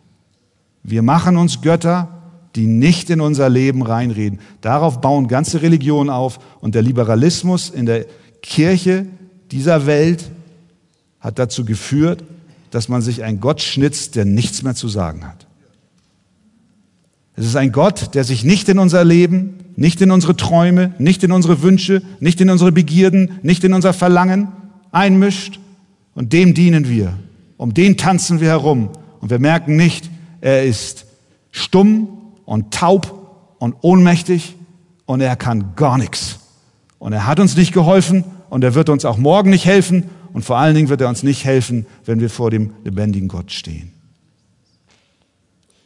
[0.82, 2.17] Wir machen uns Götter,
[2.58, 4.40] die nicht in unser Leben reinreden.
[4.62, 8.04] Darauf bauen ganze Religionen auf und der Liberalismus in der
[8.42, 9.06] Kirche
[9.52, 10.28] dieser Welt
[11.20, 12.24] hat dazu geführt,
[12.72, 15.46] dass man sich einen Gott schnitzt, der nichts mehr zu sagen hat.
[17.36, 21.22] Es ist ein Gott, der sich nicht in unser Leben, nicht in unsere Träume, nicht
[21.22, 24.48] in unsere Wünsche, nicht in unsere Begierden, nicht in unser Verlangen
[24.90, 25.60] einmischt.
[26.16, 27.16] Und dem dienen wir.
[27.56, 28.90] Um den tanzen wir herum.
[29.20, 31.06] Und wir merken nicht, er ist
[31.52, 32.17] stumm
[32.48, 34.56] und taub und ohnmächtig
[35.04, 36.38] und er kann gar nichts.
[36.98, 40.46] Und er hat uns nicht geholfen und er wird uns auch morgen nicht helfen und
[40.46, 43.92] vor allen Dingen wird er uns nicht helfen, wenn wir vor dem lebendigen Gott stehen.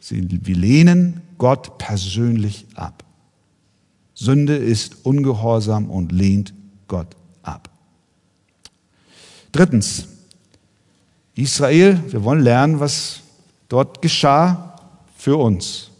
[0.08, 3.02] Wir lehnen Gott persönlich ab.
[4.14, 6.54] Sünde ist ungehorsam und lehnt
[6.86, 7.70] Gott ab.
[9.50, 10.06] Drittens,
[11.34, 13.20] Israel, wir wollen lernen, was
[13.68, 14.76] dort geschah
[15.16, 15.91] für uns.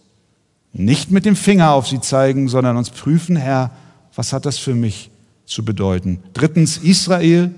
[0.72, 3.70] Nicht mit dem Finger auf sie zeigen, sondern uns prüfen, Herr,
[4.14, 5.11] was hat das für mich
[5.44, 6.22] zu bedeuten?
[6.32, 7.54] Drittens, Israel,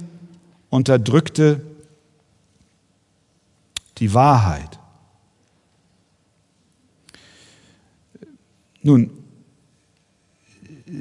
[0.71, 1.63] unterdrückte
[3.99, 4.81] die Wahrheit.
[8.83, 9.11] Nun,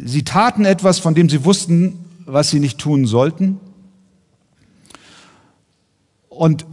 [0.06, 3.60] sie taten etwas, von dem sie wussten, was sie nicht tun sollten.
[6.30, 6.66] Und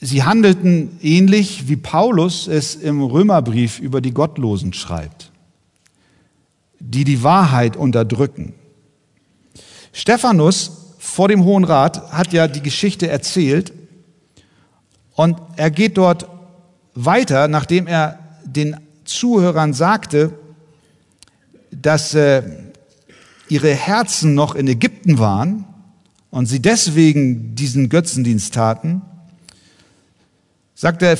[0.00, 5.30] sie handelten ähnlich, wie Paulus es im Römerbrief über die Gottlosen schreibt,
[6.78, 8.54] die die Wahrheit unterdrücken.
[9.92, 13.72] Stephanus vor dem Hohen Rat hat ja die Geschichte erzählt
[15.14, 16.28] und er geht dort
[16.94, 20.32] weiter, nachdem er den Zuhörern sagte,
[21.70, 22.42] dass äh,
[23.48, 25.64] ihre Herzen noch in Ägypten waren
[26.30, 29.02] und sie deswegen diesen Götzendienst taten,
[30.80, 31.18] sagt er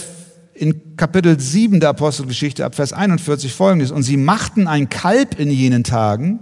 [0.55, 5.51] in Kapitel 7 der Apostelgeschichte ab Vers 41 folgendes, und sie machten ein Kalb in
[5.51, 6.41] jenen Tagen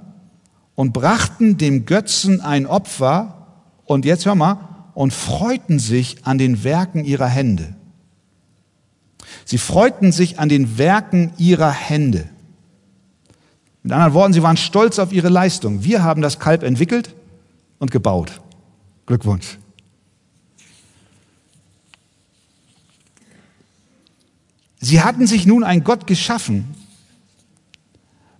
[0.76, 4.60] und brachten dem Götzen ein Opfer, und jetzt hör mal,
[4.94, 7.74] und freuten sich an den Werken ihrer Hände.
[9.44, 12.28] Sie freuten sich an den Werken ihrer Hände.
[13.82, 15.82] Mit anderen Worten, sie waren stolz auf ihre Leistung.
[15.82, 17.16] Wir haben das Kalb entwickelt
[17.80, 18.40] und gebaut.
[19.06, 19.58] Glückwunsch.
[24.80, 26.74] Sie hatten sich nun einen Gott geschaffen,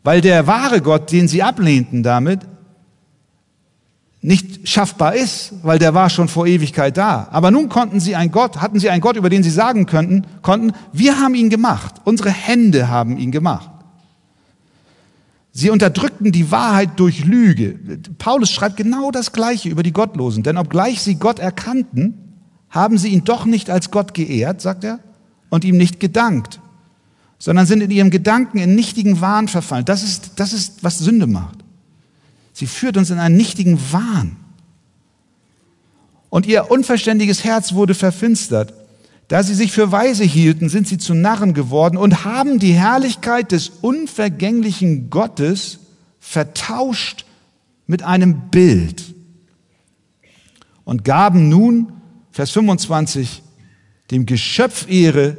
[0.05, 2.41] weil der wahre Gott, den sie ablehnten damit,
[4.21, 7.29] nicht schaffbar ist, weil der war schon vor Ewigkeit da.
[7.31, 10.27] Aber nun konnten sie einen Gott, hatten sie einen Gott, über den sie sagen könnten,
[10.43, 11.97] konnten, wir haben ihn gemacht.
[12.05, 13.71] Unsere Hände haben ihn gemacht.
[15.53, 17.79] Sie unterdrückten die Wahrheit durch Lüge.
[18.19, 20.43] Paulus schreibt genau das Gleiche über die Gottlosen.
[20.43, 22.15] Denn obgleich sie Gott erkannten,
[22.71, 25.01] haben sie ihn doch nicht als Gott geehrt, sagt er,
[25.51, 26.61] und ihm nicht gedankt,
[27.39, 29.85] sondern sind in ihrem Gedanken in nichtigen Wahn verfallen.
[29.85, 31.59] Das ist, das ist, was Sünde macht.
[32.53, 34.37] Sie führt uns in einen nichtigen Wahn.
[36.31, 38.75] Und ihr unverständiges Herz wurde verfinstert.
[39.29, 43.53] Da sie sich für weise hielten, sind sie zu Narren geworden und haben die Herrlichkeit
[43.53, 45.81] des unvergänglichen Gottes
[46.19, 47.27] vertauscht
[47.87, 49.15] mit einem Bild
[50.85, 51.93] und gaben nun,
[52.33, 53.43] Vers 25,
[54.11, 55.37] dem Geschöpf Ehre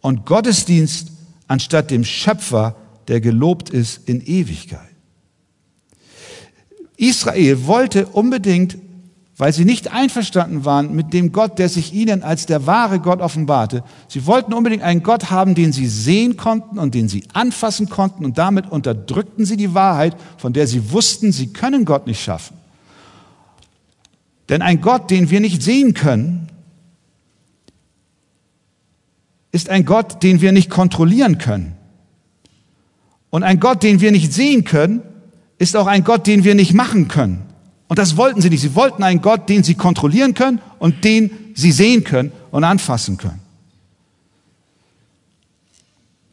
[0.00, 1.12] und Gottesdienst
[1.48, 2.76] anstatt dem Schöpfer,
[3.08, 4.80] der gelobt ist in Ewigkeit.
[6.96, 8.78] Israel wollte unbedingt,
[9.36, 13.20] weil sie nicht einverstanden waren mit dem Gott, der sich ihnen als der wahre Gott
[13.20, 17.88] offenbarte, sie wollten unbedingt einen Gott haben, den sie sehen konnten und den sie anfassen
[17.90, 22.22] konnten und damit unterdrückten sie die Wahrheit, von der sie wussten, sie können Gott nicht
[22.22, 22.56] schaffen.
[24.48, 26.48] Denn ein Gott, den wir nicht sehen können,
[29.56, 31.74] ist ein Gott, den wir nicht kontrollieren können.
[33.30, 35.02] Und ein Gott, den wir nicht sehen können,
[35.58, 37.42] ist auch ein Gott, den wir nicht machen können.
[37.88, 38.60] Und das wollten sie nicht.
[38.60, 43.16] Sie wollten einen Gott, den sie kontrollieren können und den sie sehen können und anfassen
[43.16, 43.40] können.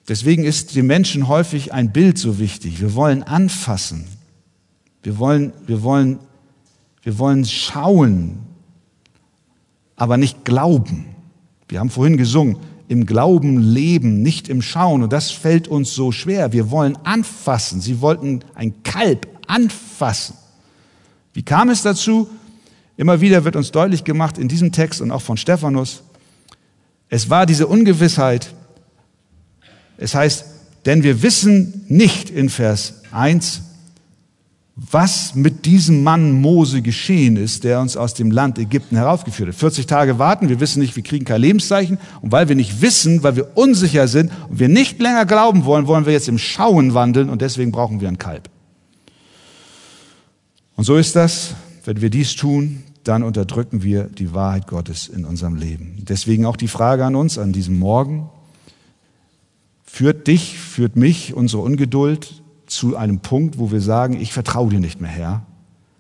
[0.09, 2.81] Deswegen ist dem Menschen häufig ein Bild so wichtig.
[2.81, 4.05] Wir wollen anfassen.
[5.01, 6.19] Wir wollen, wir wollen,
[7.03, 8.39] wir wollen schauen,
[9.95, 11.05] aber nicht glauben.
[11.69, 12.57] Wir haben vorhin gesungen,
[12.88, 15.04] im Glauben leben, nicht im Schauen.
[15.04, 16.52] Und das fällt uns so schwer.
[16.52, 17.82] Wir wollen anfassen.
[17.82, 20.36] Sie wollten ein Kalb anfassen.
[21.34, 22.30] Wie kam es dazu?
[22.96, 26.04] Immer wieder wird uns deutlich gemacht in diesem Text und auch von Stephanus.
[27.10, 28.54] Es war diese Ungewissheit.
[29.98, 30.46] Es heißt,
[30.86, 33.62] denn wir wissen nicht in Vers 1,
[34.75, 39.55] was mit diesem Mann Mose geschehen ist, der uns aus dem Land Ägypten heraufgeführt hat.
[39.55, 41.99] 40 Tage warten, wir wissen nicht, wir kriegen kein Lebenszeichen.
[42.21, 45.86] Und weil wir nicht wissen, weil wir unsicher sind und wir nicht länger glauben wollen,
[45.86, 48.49] wollen wir jetzt im Schauen wandeln und deswegen brauchen wir ein Kalb.
[50.75, 51.53] Und so ist das,
[51.86, 55.97] wenn wir dies tun, dann unterdrücken wir die Wahrheit Gottes in unserem Leben.
[55.99, 58.29] Deswegen auch die Frage an uns an diesem Morgen.
[59.83, 62.42] Führt dich, führt mich unsere Ungeduld
[62.73, 65.45] zu einem Punkt, wo wir sagen, ich vertraue dir nicht mehr, Herr.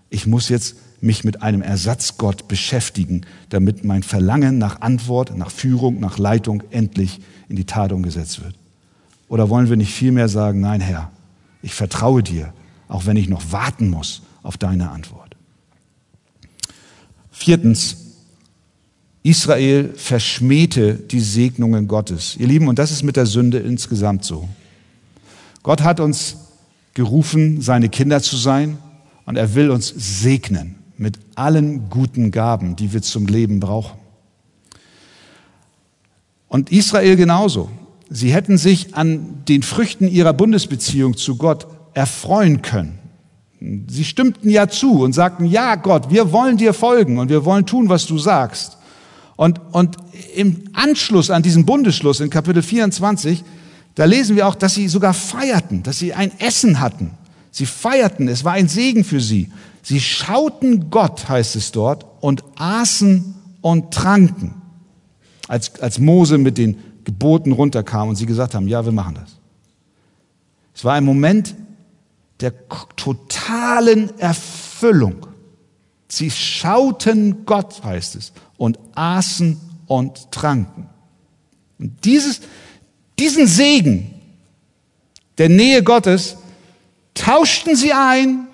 [0.09, 5.99] Ich muss jetzt mich mit einem Ersatzgott beschäftigen, damit mein Verlangen nach Antwort, nach Führung,
[5.99, 7.19] nach Leitung endlich
[7.49, 8.55] in die Tat umgesetzt wird.
[9.27, 11.11] Oder wollen wir nicht vielmehr sagen, nein, Herr,
[11.61, 12.53] ich vertraue dir,
[12.87, 15.35] auch wenn ich noch warten muss auf deine Antwort.
[17.31, 17.97] Viertens,
[19.23, 22.35] Israel verschmähte die Segnungen Gottes.
[22.37, 24.47] Ihr Lieben, und das ist mit der Sünde insgesamt so.
[25.63, 26.37] Gott hat uns
[26.93, 28.77] gerufen, seine Kinder zu sein
[29.25, 33.97] und er will uns segnen mit allen guten Gaben, die wir zum Leben brauchen.
[36.47, 37.69] Und Israel genauso.
[38.09, 41.65] Sie hätten sich an den Früchten ihrer Bundesbeziehung zu Gott
[41.95, 42.99] erfreuen können.
[43.87, 47.65] Sie stimmten ja zu und sagten, ja Gott, wir wollen dir folgen und wir wollen
[47.65, 48.77] tun, was du sagst.
[49.35, 49.97] Und, und
[50.35, 53.43] im Anschluss an diesen Bundesschluss in Kapitel 24
[53.95, 57.11] Da lesen wir auch, dass sie sogar feierten, dass sie ein Essen hatten.
[57.51, 59.51] Sie feierten, es war ein Segen für sie.
[59.83, 64.55] Sie schauten Gott, heißt es dort, und aßen und tranken.
[65.47, 69.37] Als, als Mose mit den Geboten runterkam und sie gesagt haben, ja, wir machen das.
[70.73, 71.53] Es war ein Moment
[72.39, 72.53] der
[72.95, 75.27] totalen Erfüllung.
[76.07, 80.89] Sie schauten Gott, heißt es, und aßen und tranken.
[81.79, 82.41] Und dieses,
[83.19, 84.09] diesen Segen
[85.37, 86.37] der Nähe Gottes
[87.13, 88.47] tauschten sie ein,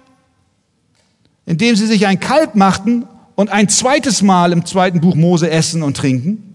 [1.45, 5.81] indem sie sich ein Kalb machten und ein zweites Mal im zweiten Buch Mose essen
[5.83, 6.49] und trinken.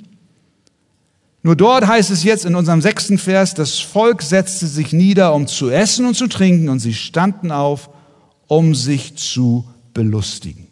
[1.42, 5.46] Nur dort heißt es jetzt in unserem sechsten Vers, das Volk setzte sich nieder, um
[5.46, 7.90] zu essen und zu trinken, und sie standen auf,
[8.46, 10.68] um sich zu belustigen.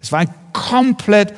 [0.00, 1.34] Es war eine komplett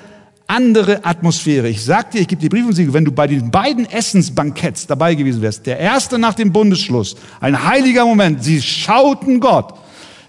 [0.53, 1.69] andere Atmosphäre.
[1.71, 4.87] Ich sag dir, ich gebe dir Brief und Siegel, wenn du bei den beiden Essensbanketts
[4.87, 9.73] dabei gewesen wärst, der erste nach dem Bundesschluss, ein heiliger Moment, sie schauten Gott,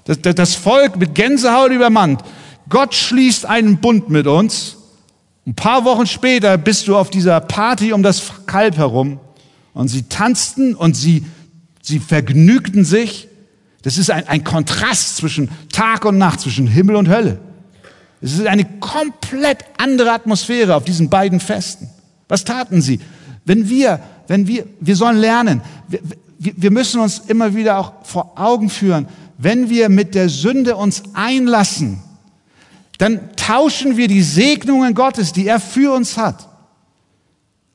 [0.06, 2.24] das, das Volk mit Gänsehaut übermannt,
[2.70, 4.78] Gott schließt einen Bund mit uns,
[5.46, 9.20] ein paar Wochen später bist du auf dieser Party um das Kalb herum
[9.74, 11.26] und sie tanzten und sie,
[11.82, 13.28] sie vergnügten sich.
[13.82, 17.42] Das ist ein, ein Kontrast zwischen Tag und Nacht, zwischen Himmel und Hölle.
[18.24, 21.90] Es ist eine komplett andere Atmosphäre auf diesen beiden Festen.
[22.30, 23.02] Was taten sie?
[23.44, 26.00] Wenn wir, wenn wir, wir sollen lernen, wir,
[26.56, 31.04] wir müssen uns immer wieder auch vor Augen führen, wenn wir mit der Sünde uns
[31.14, 32.02] einlassen,
[32.98, 36.48] dann tauschen wir die Segnungen Gottes, die er für uns hat,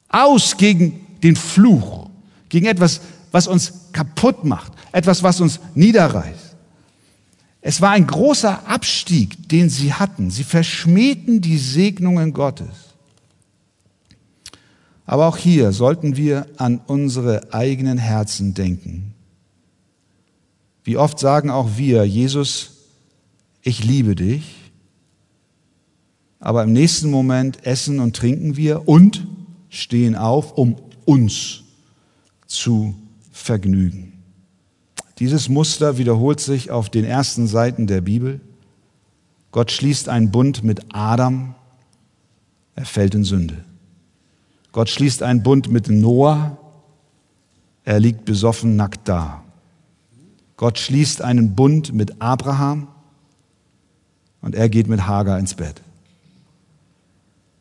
[0.09, 2.09] aus gegen den Fluch,
[2.49, 6.48] gegen etwas, was uns kaputt macht, etwas, was uns niederreißt.
[7.61, 10.31] Es war ein großer Abstieg, den sie hatten.
[10.31, 12.95] Sie verschmähten die Segnungen Gottes.
[15.05, 19.15] Aber auch hier sollten wir an unsere eigenen Herzen denken.
[20.85, 22.73] Wie oft sagen auch wir, Jesus,
[23.63, 24.55] ich liebe dich,
[26.41, 29.27] aber im nächsten Moment essen und trinken wir und
[29.69, 31.63] stehen auf, um uns
[32.47, 32.95] zu
[33.33, 34.18] vergnügen.
[35.19, 38.41] Dieses Muster wiederholt sich auf den ersten Seiten der Bibel.
[39.51, 41.55] Gott schließt einen Bund mit Adam,
[42.77, 43.65] er fällt in Sünde.
[44.71, 46.57] Gott schließt einen Bund mit Noah,
[47.85, 49.43] er liegt besoffen nackt da.
[50.57, 52.89] Gott schließt einen Bund mit Abraham
[54.41, 55.81] und er geht mit Hagar ins Bett.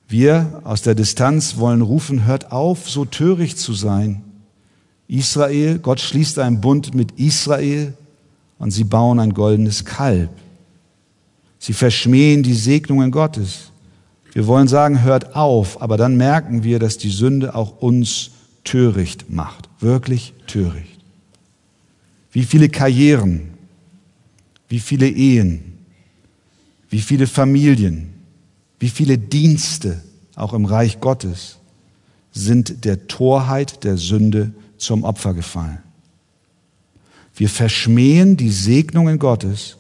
[0.08, 4.24] Wir aus der Distanz wollen rufen, hört auf, so töricht zu sein.
[5.08, 7.94] Israel, Gott schließt einen Bund mit Israel
[8.60, 10.30] und sie bauen ein goldenes Kalb.
[11.60, 13.72] Sie verschmähen die Segnungen Gottes.
[14.34, 18.32] Wir wollen sagen, hört auf, aber dann merken wir, dass die Sünde auch uns
[18.64, 19.70] töricht macht.
[19.80, 21.00] Wirklich töricht.
[22.32, 23.50] Wie viele Karrieren,
[24.70, 25.78] wie viele Ehen,
[26.90, 28.14] wie viele Familien,
[28.80, 30.02] wie viele Dienste,
[30.36, 31.58] auch im Reich Gottes,
[32.32, 35.80] sind der Torheit der Sünde zum Opfer gefallen.
[37.36, 39.78] Wir verschmähen die Segnungen Gottes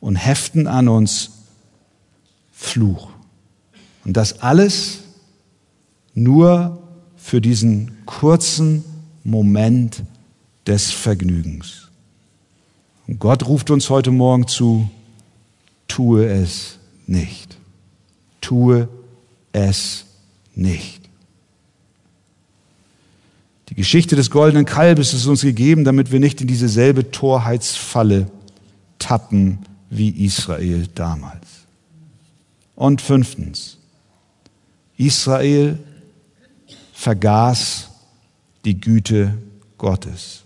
[0.00, 1.30] und heften an uns
[2.52, 3.08] Fluch.
[4.04, 5.00] Und das alles
[6.14, 6.82] nur
[7.16, 8.84] für diesen kurzen
[9.24, 10.04] Moment
[10.66, 11.88] des Vergnügens.
[13.06, 14.88] Und Gott ruft uns heute Morgen zu,
[15.88, 17.60] tue es nicht
[18.50, 18.88] tue
[19.52, 20.04] es
[20.54, 20.99] nicht.
[23.70, 28.30] Die Geschichte des goldenen Kalbes ist uns gegeben, damit wir nicht in dieselbe Torheitsfalle
[28.98, 29.60] tappen
[29.90, 31.46] wie Israel damals.
[32.74, 33.78] Und fünftens,
[34.96, 35.78] Israel
[36.92, 37.90] vergaß
[38.64, 39.38] die Güte
[39.78, 40.42] Gottes.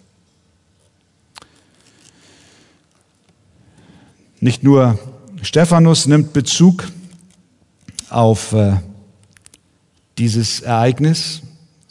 [4.40, 4.98] Nicht nur
[5.42, 6.88] Stephanus nimmt Bezug
[8.10, 8.76] auf äh,
[10.18, 11.42] dieses Ereignis,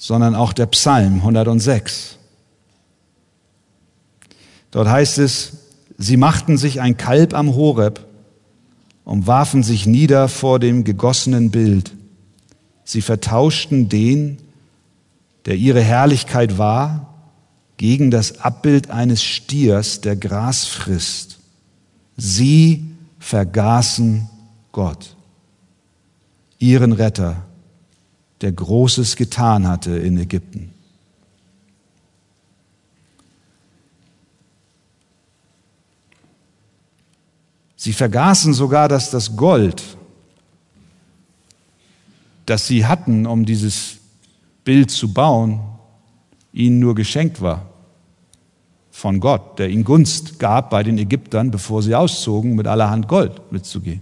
[0.03, 2.17] sondern auch der Psalm 106.
[4.69, 5.53] Dort heißt es,
[5.97, 8.05] sie machten sich ein Kalb am Horeb
[9.05, 11.93] und warfen sich nieder vor dem gegossenen Bild.
[12.83, 14.39] Sie vertauschten den,
[15.45, 17.13] der ihre Herrlichkeit war,
[17.77, 21.37] gegen das Abbild eines Stiers, der Gras frisst.
[22.17, 24.29] Sie vergaßen
[24.73, 25.15] Gott
[26.59, 27.45] ihren Retter,
[28.43, 30.71] der Großes getan hatte in Ägypten.
[37.77, 39.83] Sie vergaßen sogar, dass das Gold,
[42.45, 43.97] das sie hatten, um dieses
[44.63, 45.61] Bild zu bauen,
[46.51, 47.69] ihnen nur geschenkt war
[48.91, 53.51] von Gott, der ihnen Gunst gab bei den Ägyptern, bevor sie auszogen, mit allerhand Gold
[53.51, 54.01] mitzugehen.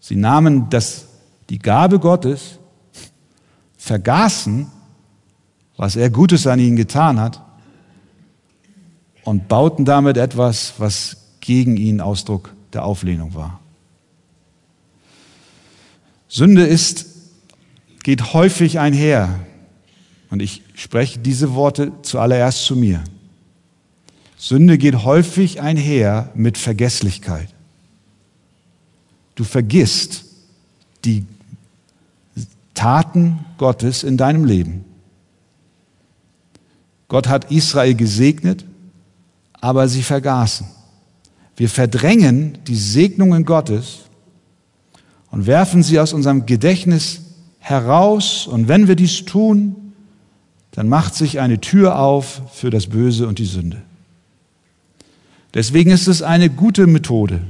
[0.00, 1.08] Sie nahmen das,
[1.48, 2.58] die Gabe Gottes,
[3.86, 4.66] vergaßen,
[5.76, 7.40] was er Gutes an ihnen getan hat
[9.22, 13.60] und bauten damit etwas, was gegen ihn Ausdruck der Auflehnung war.
[16.28, 17.06] Sünde ist,
[18.02, 19.40] geht häufig einher,
[20.30, 23.04] und ich spreche diese Worte zuallererst zu mir.
[24.36, 27.48] Sünde geht häufig einher mit Vergesslichkeit.
[29.36, 30.24] Du vergisst
[31.04, 31.24] die
[32.76, 34.84] Taten Gottes in deinem Leben.
[37.08, 38.64] Gott hat Israel gesegnet,
[39.60, 40.68] aber sie vergaßen.
[41.56, 44.02] Wir verdrängen die Segnungen Gottes
[45.30, 47.22] und werfen sie aus unserem Gedächtnis
[47.58, 48.46] heraus.
[48.46, 49.92] Und wenn wir dies tun,
[50.72, 53.82] dann macht sich eine Tür auf für das Böse und die Sünde.
[55.54, 57.40] Deswegen ist es eine gute Methode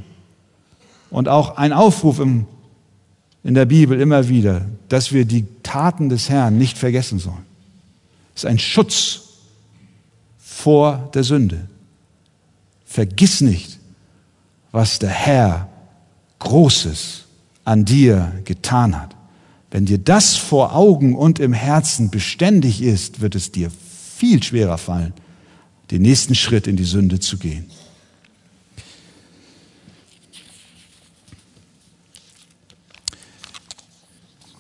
[1.11, 2.47] und auch ein Aufruf im,
[3.47, 7.47] in der Bibel immer wieder, dass wir die Taten des Herrn nicht vergessen sollen.
[8.35, 9.21] Es ist ein Schutz
[10.37, 11.69] vor der Sünde.
[12.85, 13.79] Vergiss nicht,
[14.73, 15.69] was der Herr
[16.41, 17.23] Großes
[17.65, 19.15] an dir getan hat.
[19.71, 23.71] Wenn dir das vor Augen und im Herzen beständig ist, wird es dir
[24.17, 25.13] viel schwerer fallen,
[25.93, 27.67] den nächsten Schritt in die Sünde zu gehen.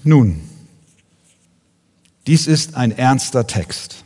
[0.06, 0.40] Nun,
[2.28, 4.04] dies ist ein ernster Text,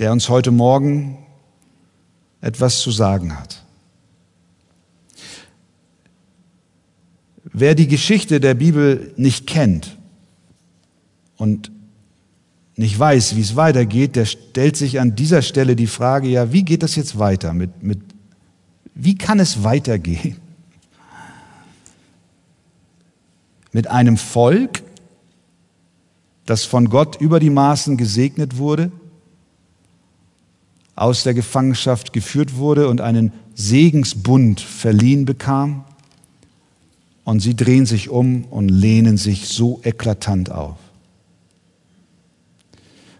[0.00, 1.18] der uns heute Morgen
[2.40, 3.62] etwas zu sagen hat.
[7.44, 9.96] Wer die Geschichte der Bibel nicht kennt
[11.36, 11.70] und
[12.74, 16.64] nicht weiß, wie es weitergeht, der stellt sich an dieser Stelle die Frage, ja, wie
[16.64, 17.54] geht das jetzt weiter?
[17.54, 18.00] Mit, mit,
[18.96, 20.47] wie kann es weitergehen?
[23.72, 24.82] Mit einem Volk,
[26.46, 28.90] das von Gott über die Maßen gesegnet wurde,
[30.96, 35.84] aus der Gefangenschaft geführt wurde und einen Segensbund verliehen bekam,
[37.28, 40.78] und sie drehen sich um und lehnen sich so eklatant auf.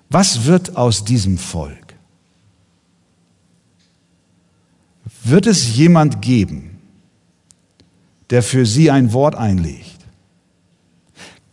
[0.08, 1.94] Was wird aus diesem Volk?
[5.24, 6.78] Wird es jemand geben,
[8.30, 9.97] der für sie ein Wort einlegt?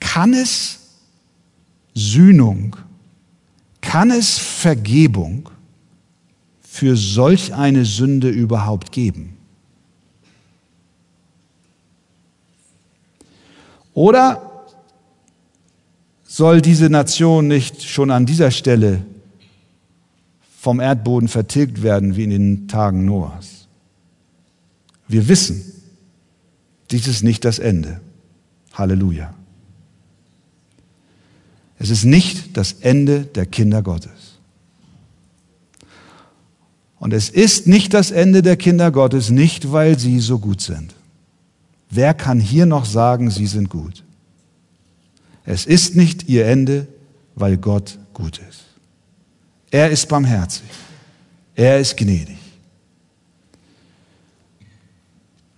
[0.06, 0.80] Kann es
[1.96, 2.78] Sühnung,
[3.82, 5.50] kann es Vergebung
[6.62, 9.36] für solch eine Sünde überhaupt geben?
[13.94, 14.66] Oder
[16.24, 19.04] soll diese Nation nicht schon an dieser Stelle
[20.60, 23.68] vom Erdboden vertilgt werden wie in den Tagen Noahs?
[25.10, 25.64] Wir wissen,
[26.92, 28.00] dies ist nicht das Ende.
[28.74, 29.35] Halleluja.
[31.78, 34.12] Es ist nicht das Ende der Kinder Gottes.
[37.00, 40.96] Und es ist nicht das Ende der Kinder Gottes, nicht weil sie so gut sind.
[41.90, 44.04] Wer kann hier noch sagen, sie sind gut?
[45.44, 46.88] Es ist nicht ihr Ende,
[47.36, 48.64] weil Gott gut ist.
[49.70, 50.66] Er ist barmherzig.
[51.54, 52.38] Er ist gnädig.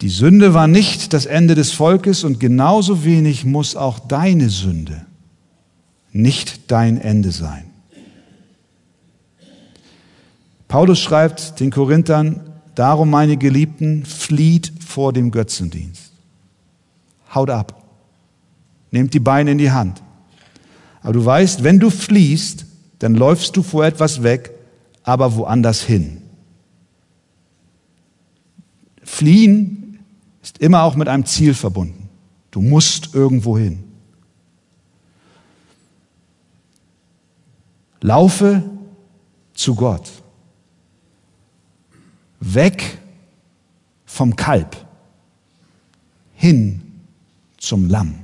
[0.01, 5.07] Die Sünde war nicht das Ende des Volkes und genauso wenig muss auch deine Sünde
[6.18, 7.65] nicht dein Ende sein.
[10.68, 12.41] Paulus schreibt den Korinthern,
[12.76, 16.07] darum meine Geliebten, flieht vor dem Götzendienst
[17.34, 17.84] haut ab.
[18.91, 20.01] Nehmt die Beine in die Hand.
[21.01, 22.65] Aber du weißt, wenn du fliehst,
[22.99, 24.51] dann läufst du vor etwas weg,
[25.03, 26.22] aber woanders hin.
[29.03, 29.99] Fliehen
[30.41, 32.09] ist immer auch mit einem Ziel verbunden.
[32.51, 33.84] Du musst irgendwo hin.
[38.02, 38.64] Laufe
[39.54, 40.12] zu Gott.
[42.39, 43.00] Weg
[44.06, 44.86] vom Kalb.
[46.36, 46.82] Hin
[47.58, 48.16] zum Lamm.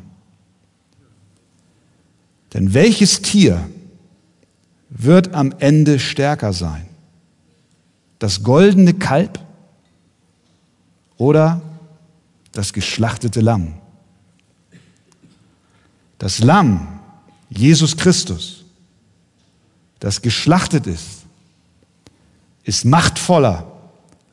[2.54, 3.68] Denn welches Tier
[4.90, 6.88] wird am Ende stärker sein?
[8.20, 9.40] Das goldene Kalb
[11.18, 11.62] oder
[12.52, 13.74] das geschlachtete Lamm?
[16.20, 17.00] Das Lamm,
[17.50, 18.63] Jesus Christus,
[20.04, 21.24] das geschlachtet ist,
[22.66, 23.72] ist machtvoller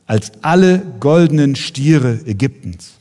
[0.05, 2.91] als alle goldenen Stiere Ägyptens.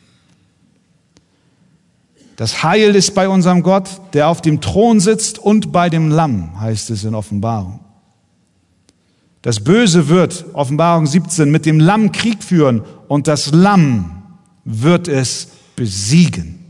[2.37, 6.61] Das Heil ist bei unserem Gott, der auf dem Thron sitzt und bei dem Lamm,
[6.61, 7.81] heißt es in Offenbarung.
[9.43, 14.23] Das Böse wird, Offenbarung 17, mit dem Lamm Krieg führen und das Lamm
[14.64, 16.61] wird es besiegen.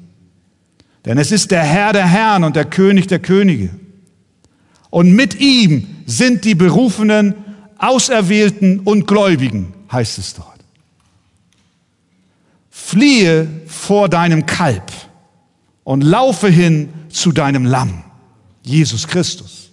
[1.05, 3.69] Denn es ist der Herr der Herren und der König der Könige.
[4.91, 7.35] Und mit ihm sind die Berufenen,
[7.79, 10.49] Auserwählten und Gläubigen, heißt es dort.
[12.69, 14.93] Fliehe vor deinem Kalb
[15.85, 18.03] und laufe hin zu deinem Lamm,
[18.63, 19.71] Jesus Christus.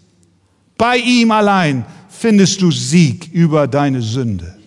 [0.77, 4.57] Bei ihm allein findest du Sieg über deine Sünde.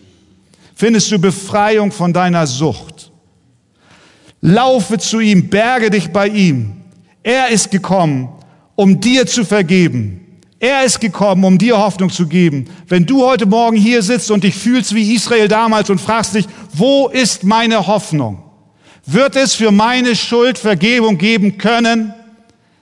[0.75, 3.13] Findest du Befreiung von deiner Sucht.
[4.41, 6.73] Laufe zu ihm, berge dich bei ihm.
[7.23, 8.29] Er ist gekommen,
[8.77, 10.27] um dir zu vergeben.
[10.61, 12.67] Er ist gekommen, um dir Hoffnung zu geben.
[12.87, 16.47] Wenn du heute Morgen hier sitzt und dich fühlst wie Israel damals und fragst dich,
[16.75, 18.43] wo ist meine Hoffnung?
[19.07, 22.13] Wird es für meine Schuld Vergebung geben können?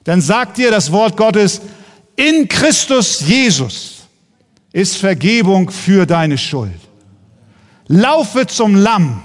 [0.03, 1.61] Dann sagt dir das Wort Gottes,
[2.17, 3.99] in Christus Jesus
[4.73, 6.81] ist Vergebung für deine Schuld.
[7.87, 9.23] Laufe zum Lamm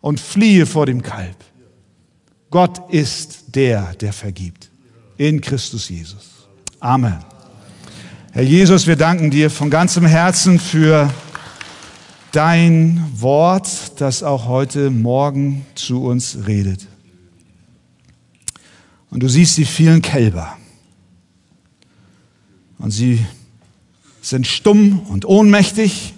[0.00, 1.36] und fliehe vor dem Kalb.
[2.50, 4.70] Gott ist der, der vergibt.
[5.16, 6.46] In Christus Jesus.
[6.78, 7.25] Amen.
[8.36, 11.10] Herr Jesus, wir danken dir von ganzem Herzen für
[12.32, 16.86] dein Wort, das auch heute Morgen zu uns redet.
[19.08, 20.54] Und du siehst die vielen Kälber.
[22.76, 23.24] Und sie
[24.20, 26.12] sind stumm und ohnmächtig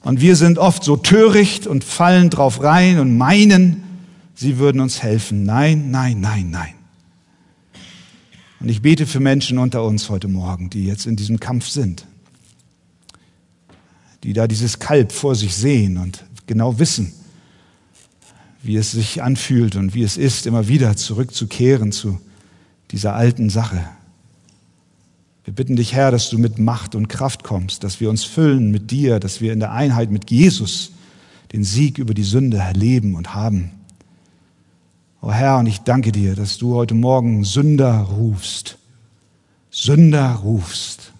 [0.00, 3.82] und wir sind oft so töricht und fallen drauf rein und meinen,
[4.34, 5.44] sie würden uns helfen.
[5.44, 6.79] Nein, nein, nein, nein.
[8.60, 12.06] Und ich bete für Menschen unter uns heute Morgen, die jetzt in diesem Kampf sind,
[14.22, 17.14] die da dieses Kalb vor sich sehen und genau wissen,
[18.62, 22.20] wie es sich anfühlt und wie es ist, immer wieder zurückzukehren zu
[22.90, 23.82] dieser alten Sache.
[25.44, 28.70] Wir bitten dich, Herr, dass du mit Macht und Kraft kommst, dass wir uns füllen
[28.70, 30.92] mit dir, dass wir in der Einheit mit Jesus
[31.52, 33.70] den Sieg über die Sünde erleben und haben.
[35.22, 38.78] O oh Herr, und ich danke dir, dass du heute Morgen Sünder rufst.
[39.70, 41.12] Sünder rufst.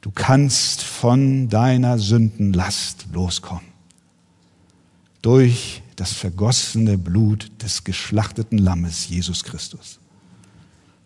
[0.00, 3.64] Du kannst von deiner Sündenlast loskommen.
[5.20, 9.98] Durch das vergossene Blut des geschlachteten Lammes Jesus Christus.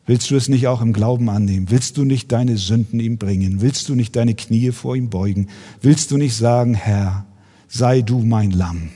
[0.04, 1.70] Willst du es nicht auch im Glauben annehmen?
[1.70, 3.62] Willst du nicht deine Sünden ihm bringen?
[3.62, 5.48] Willst du nicht deine Knie vor ihm beugen?
[5.80, 7.24] Willst du nicht sagen, Herr,
[7.68, 8.90] sei du mein Lamm,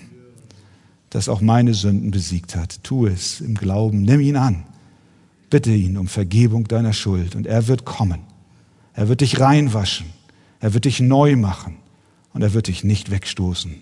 [1.14, 2.82] das auch meine Sünden besiegt hat?
[2.82, 4.64] Tu es im Glauben, nimm ihn an.
[5.48, 8.20] Bitte ihn um Vergebung deiner Schuld und er wird kommen.
[8.94, 10.06] Er wird dich reinwaschen.
[10.60, 11.76] Er wird dich neu machen
[12.32, 13.74] und er wird dich nicht wegstoßen,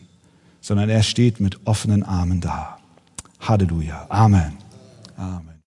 [0.60, 2.78] sondern er steht mit offenen Armen da.
[3.40, 4.06] Halleluja.
[4.08, 4.54] Amen.
[5.16, 5.51] Amen.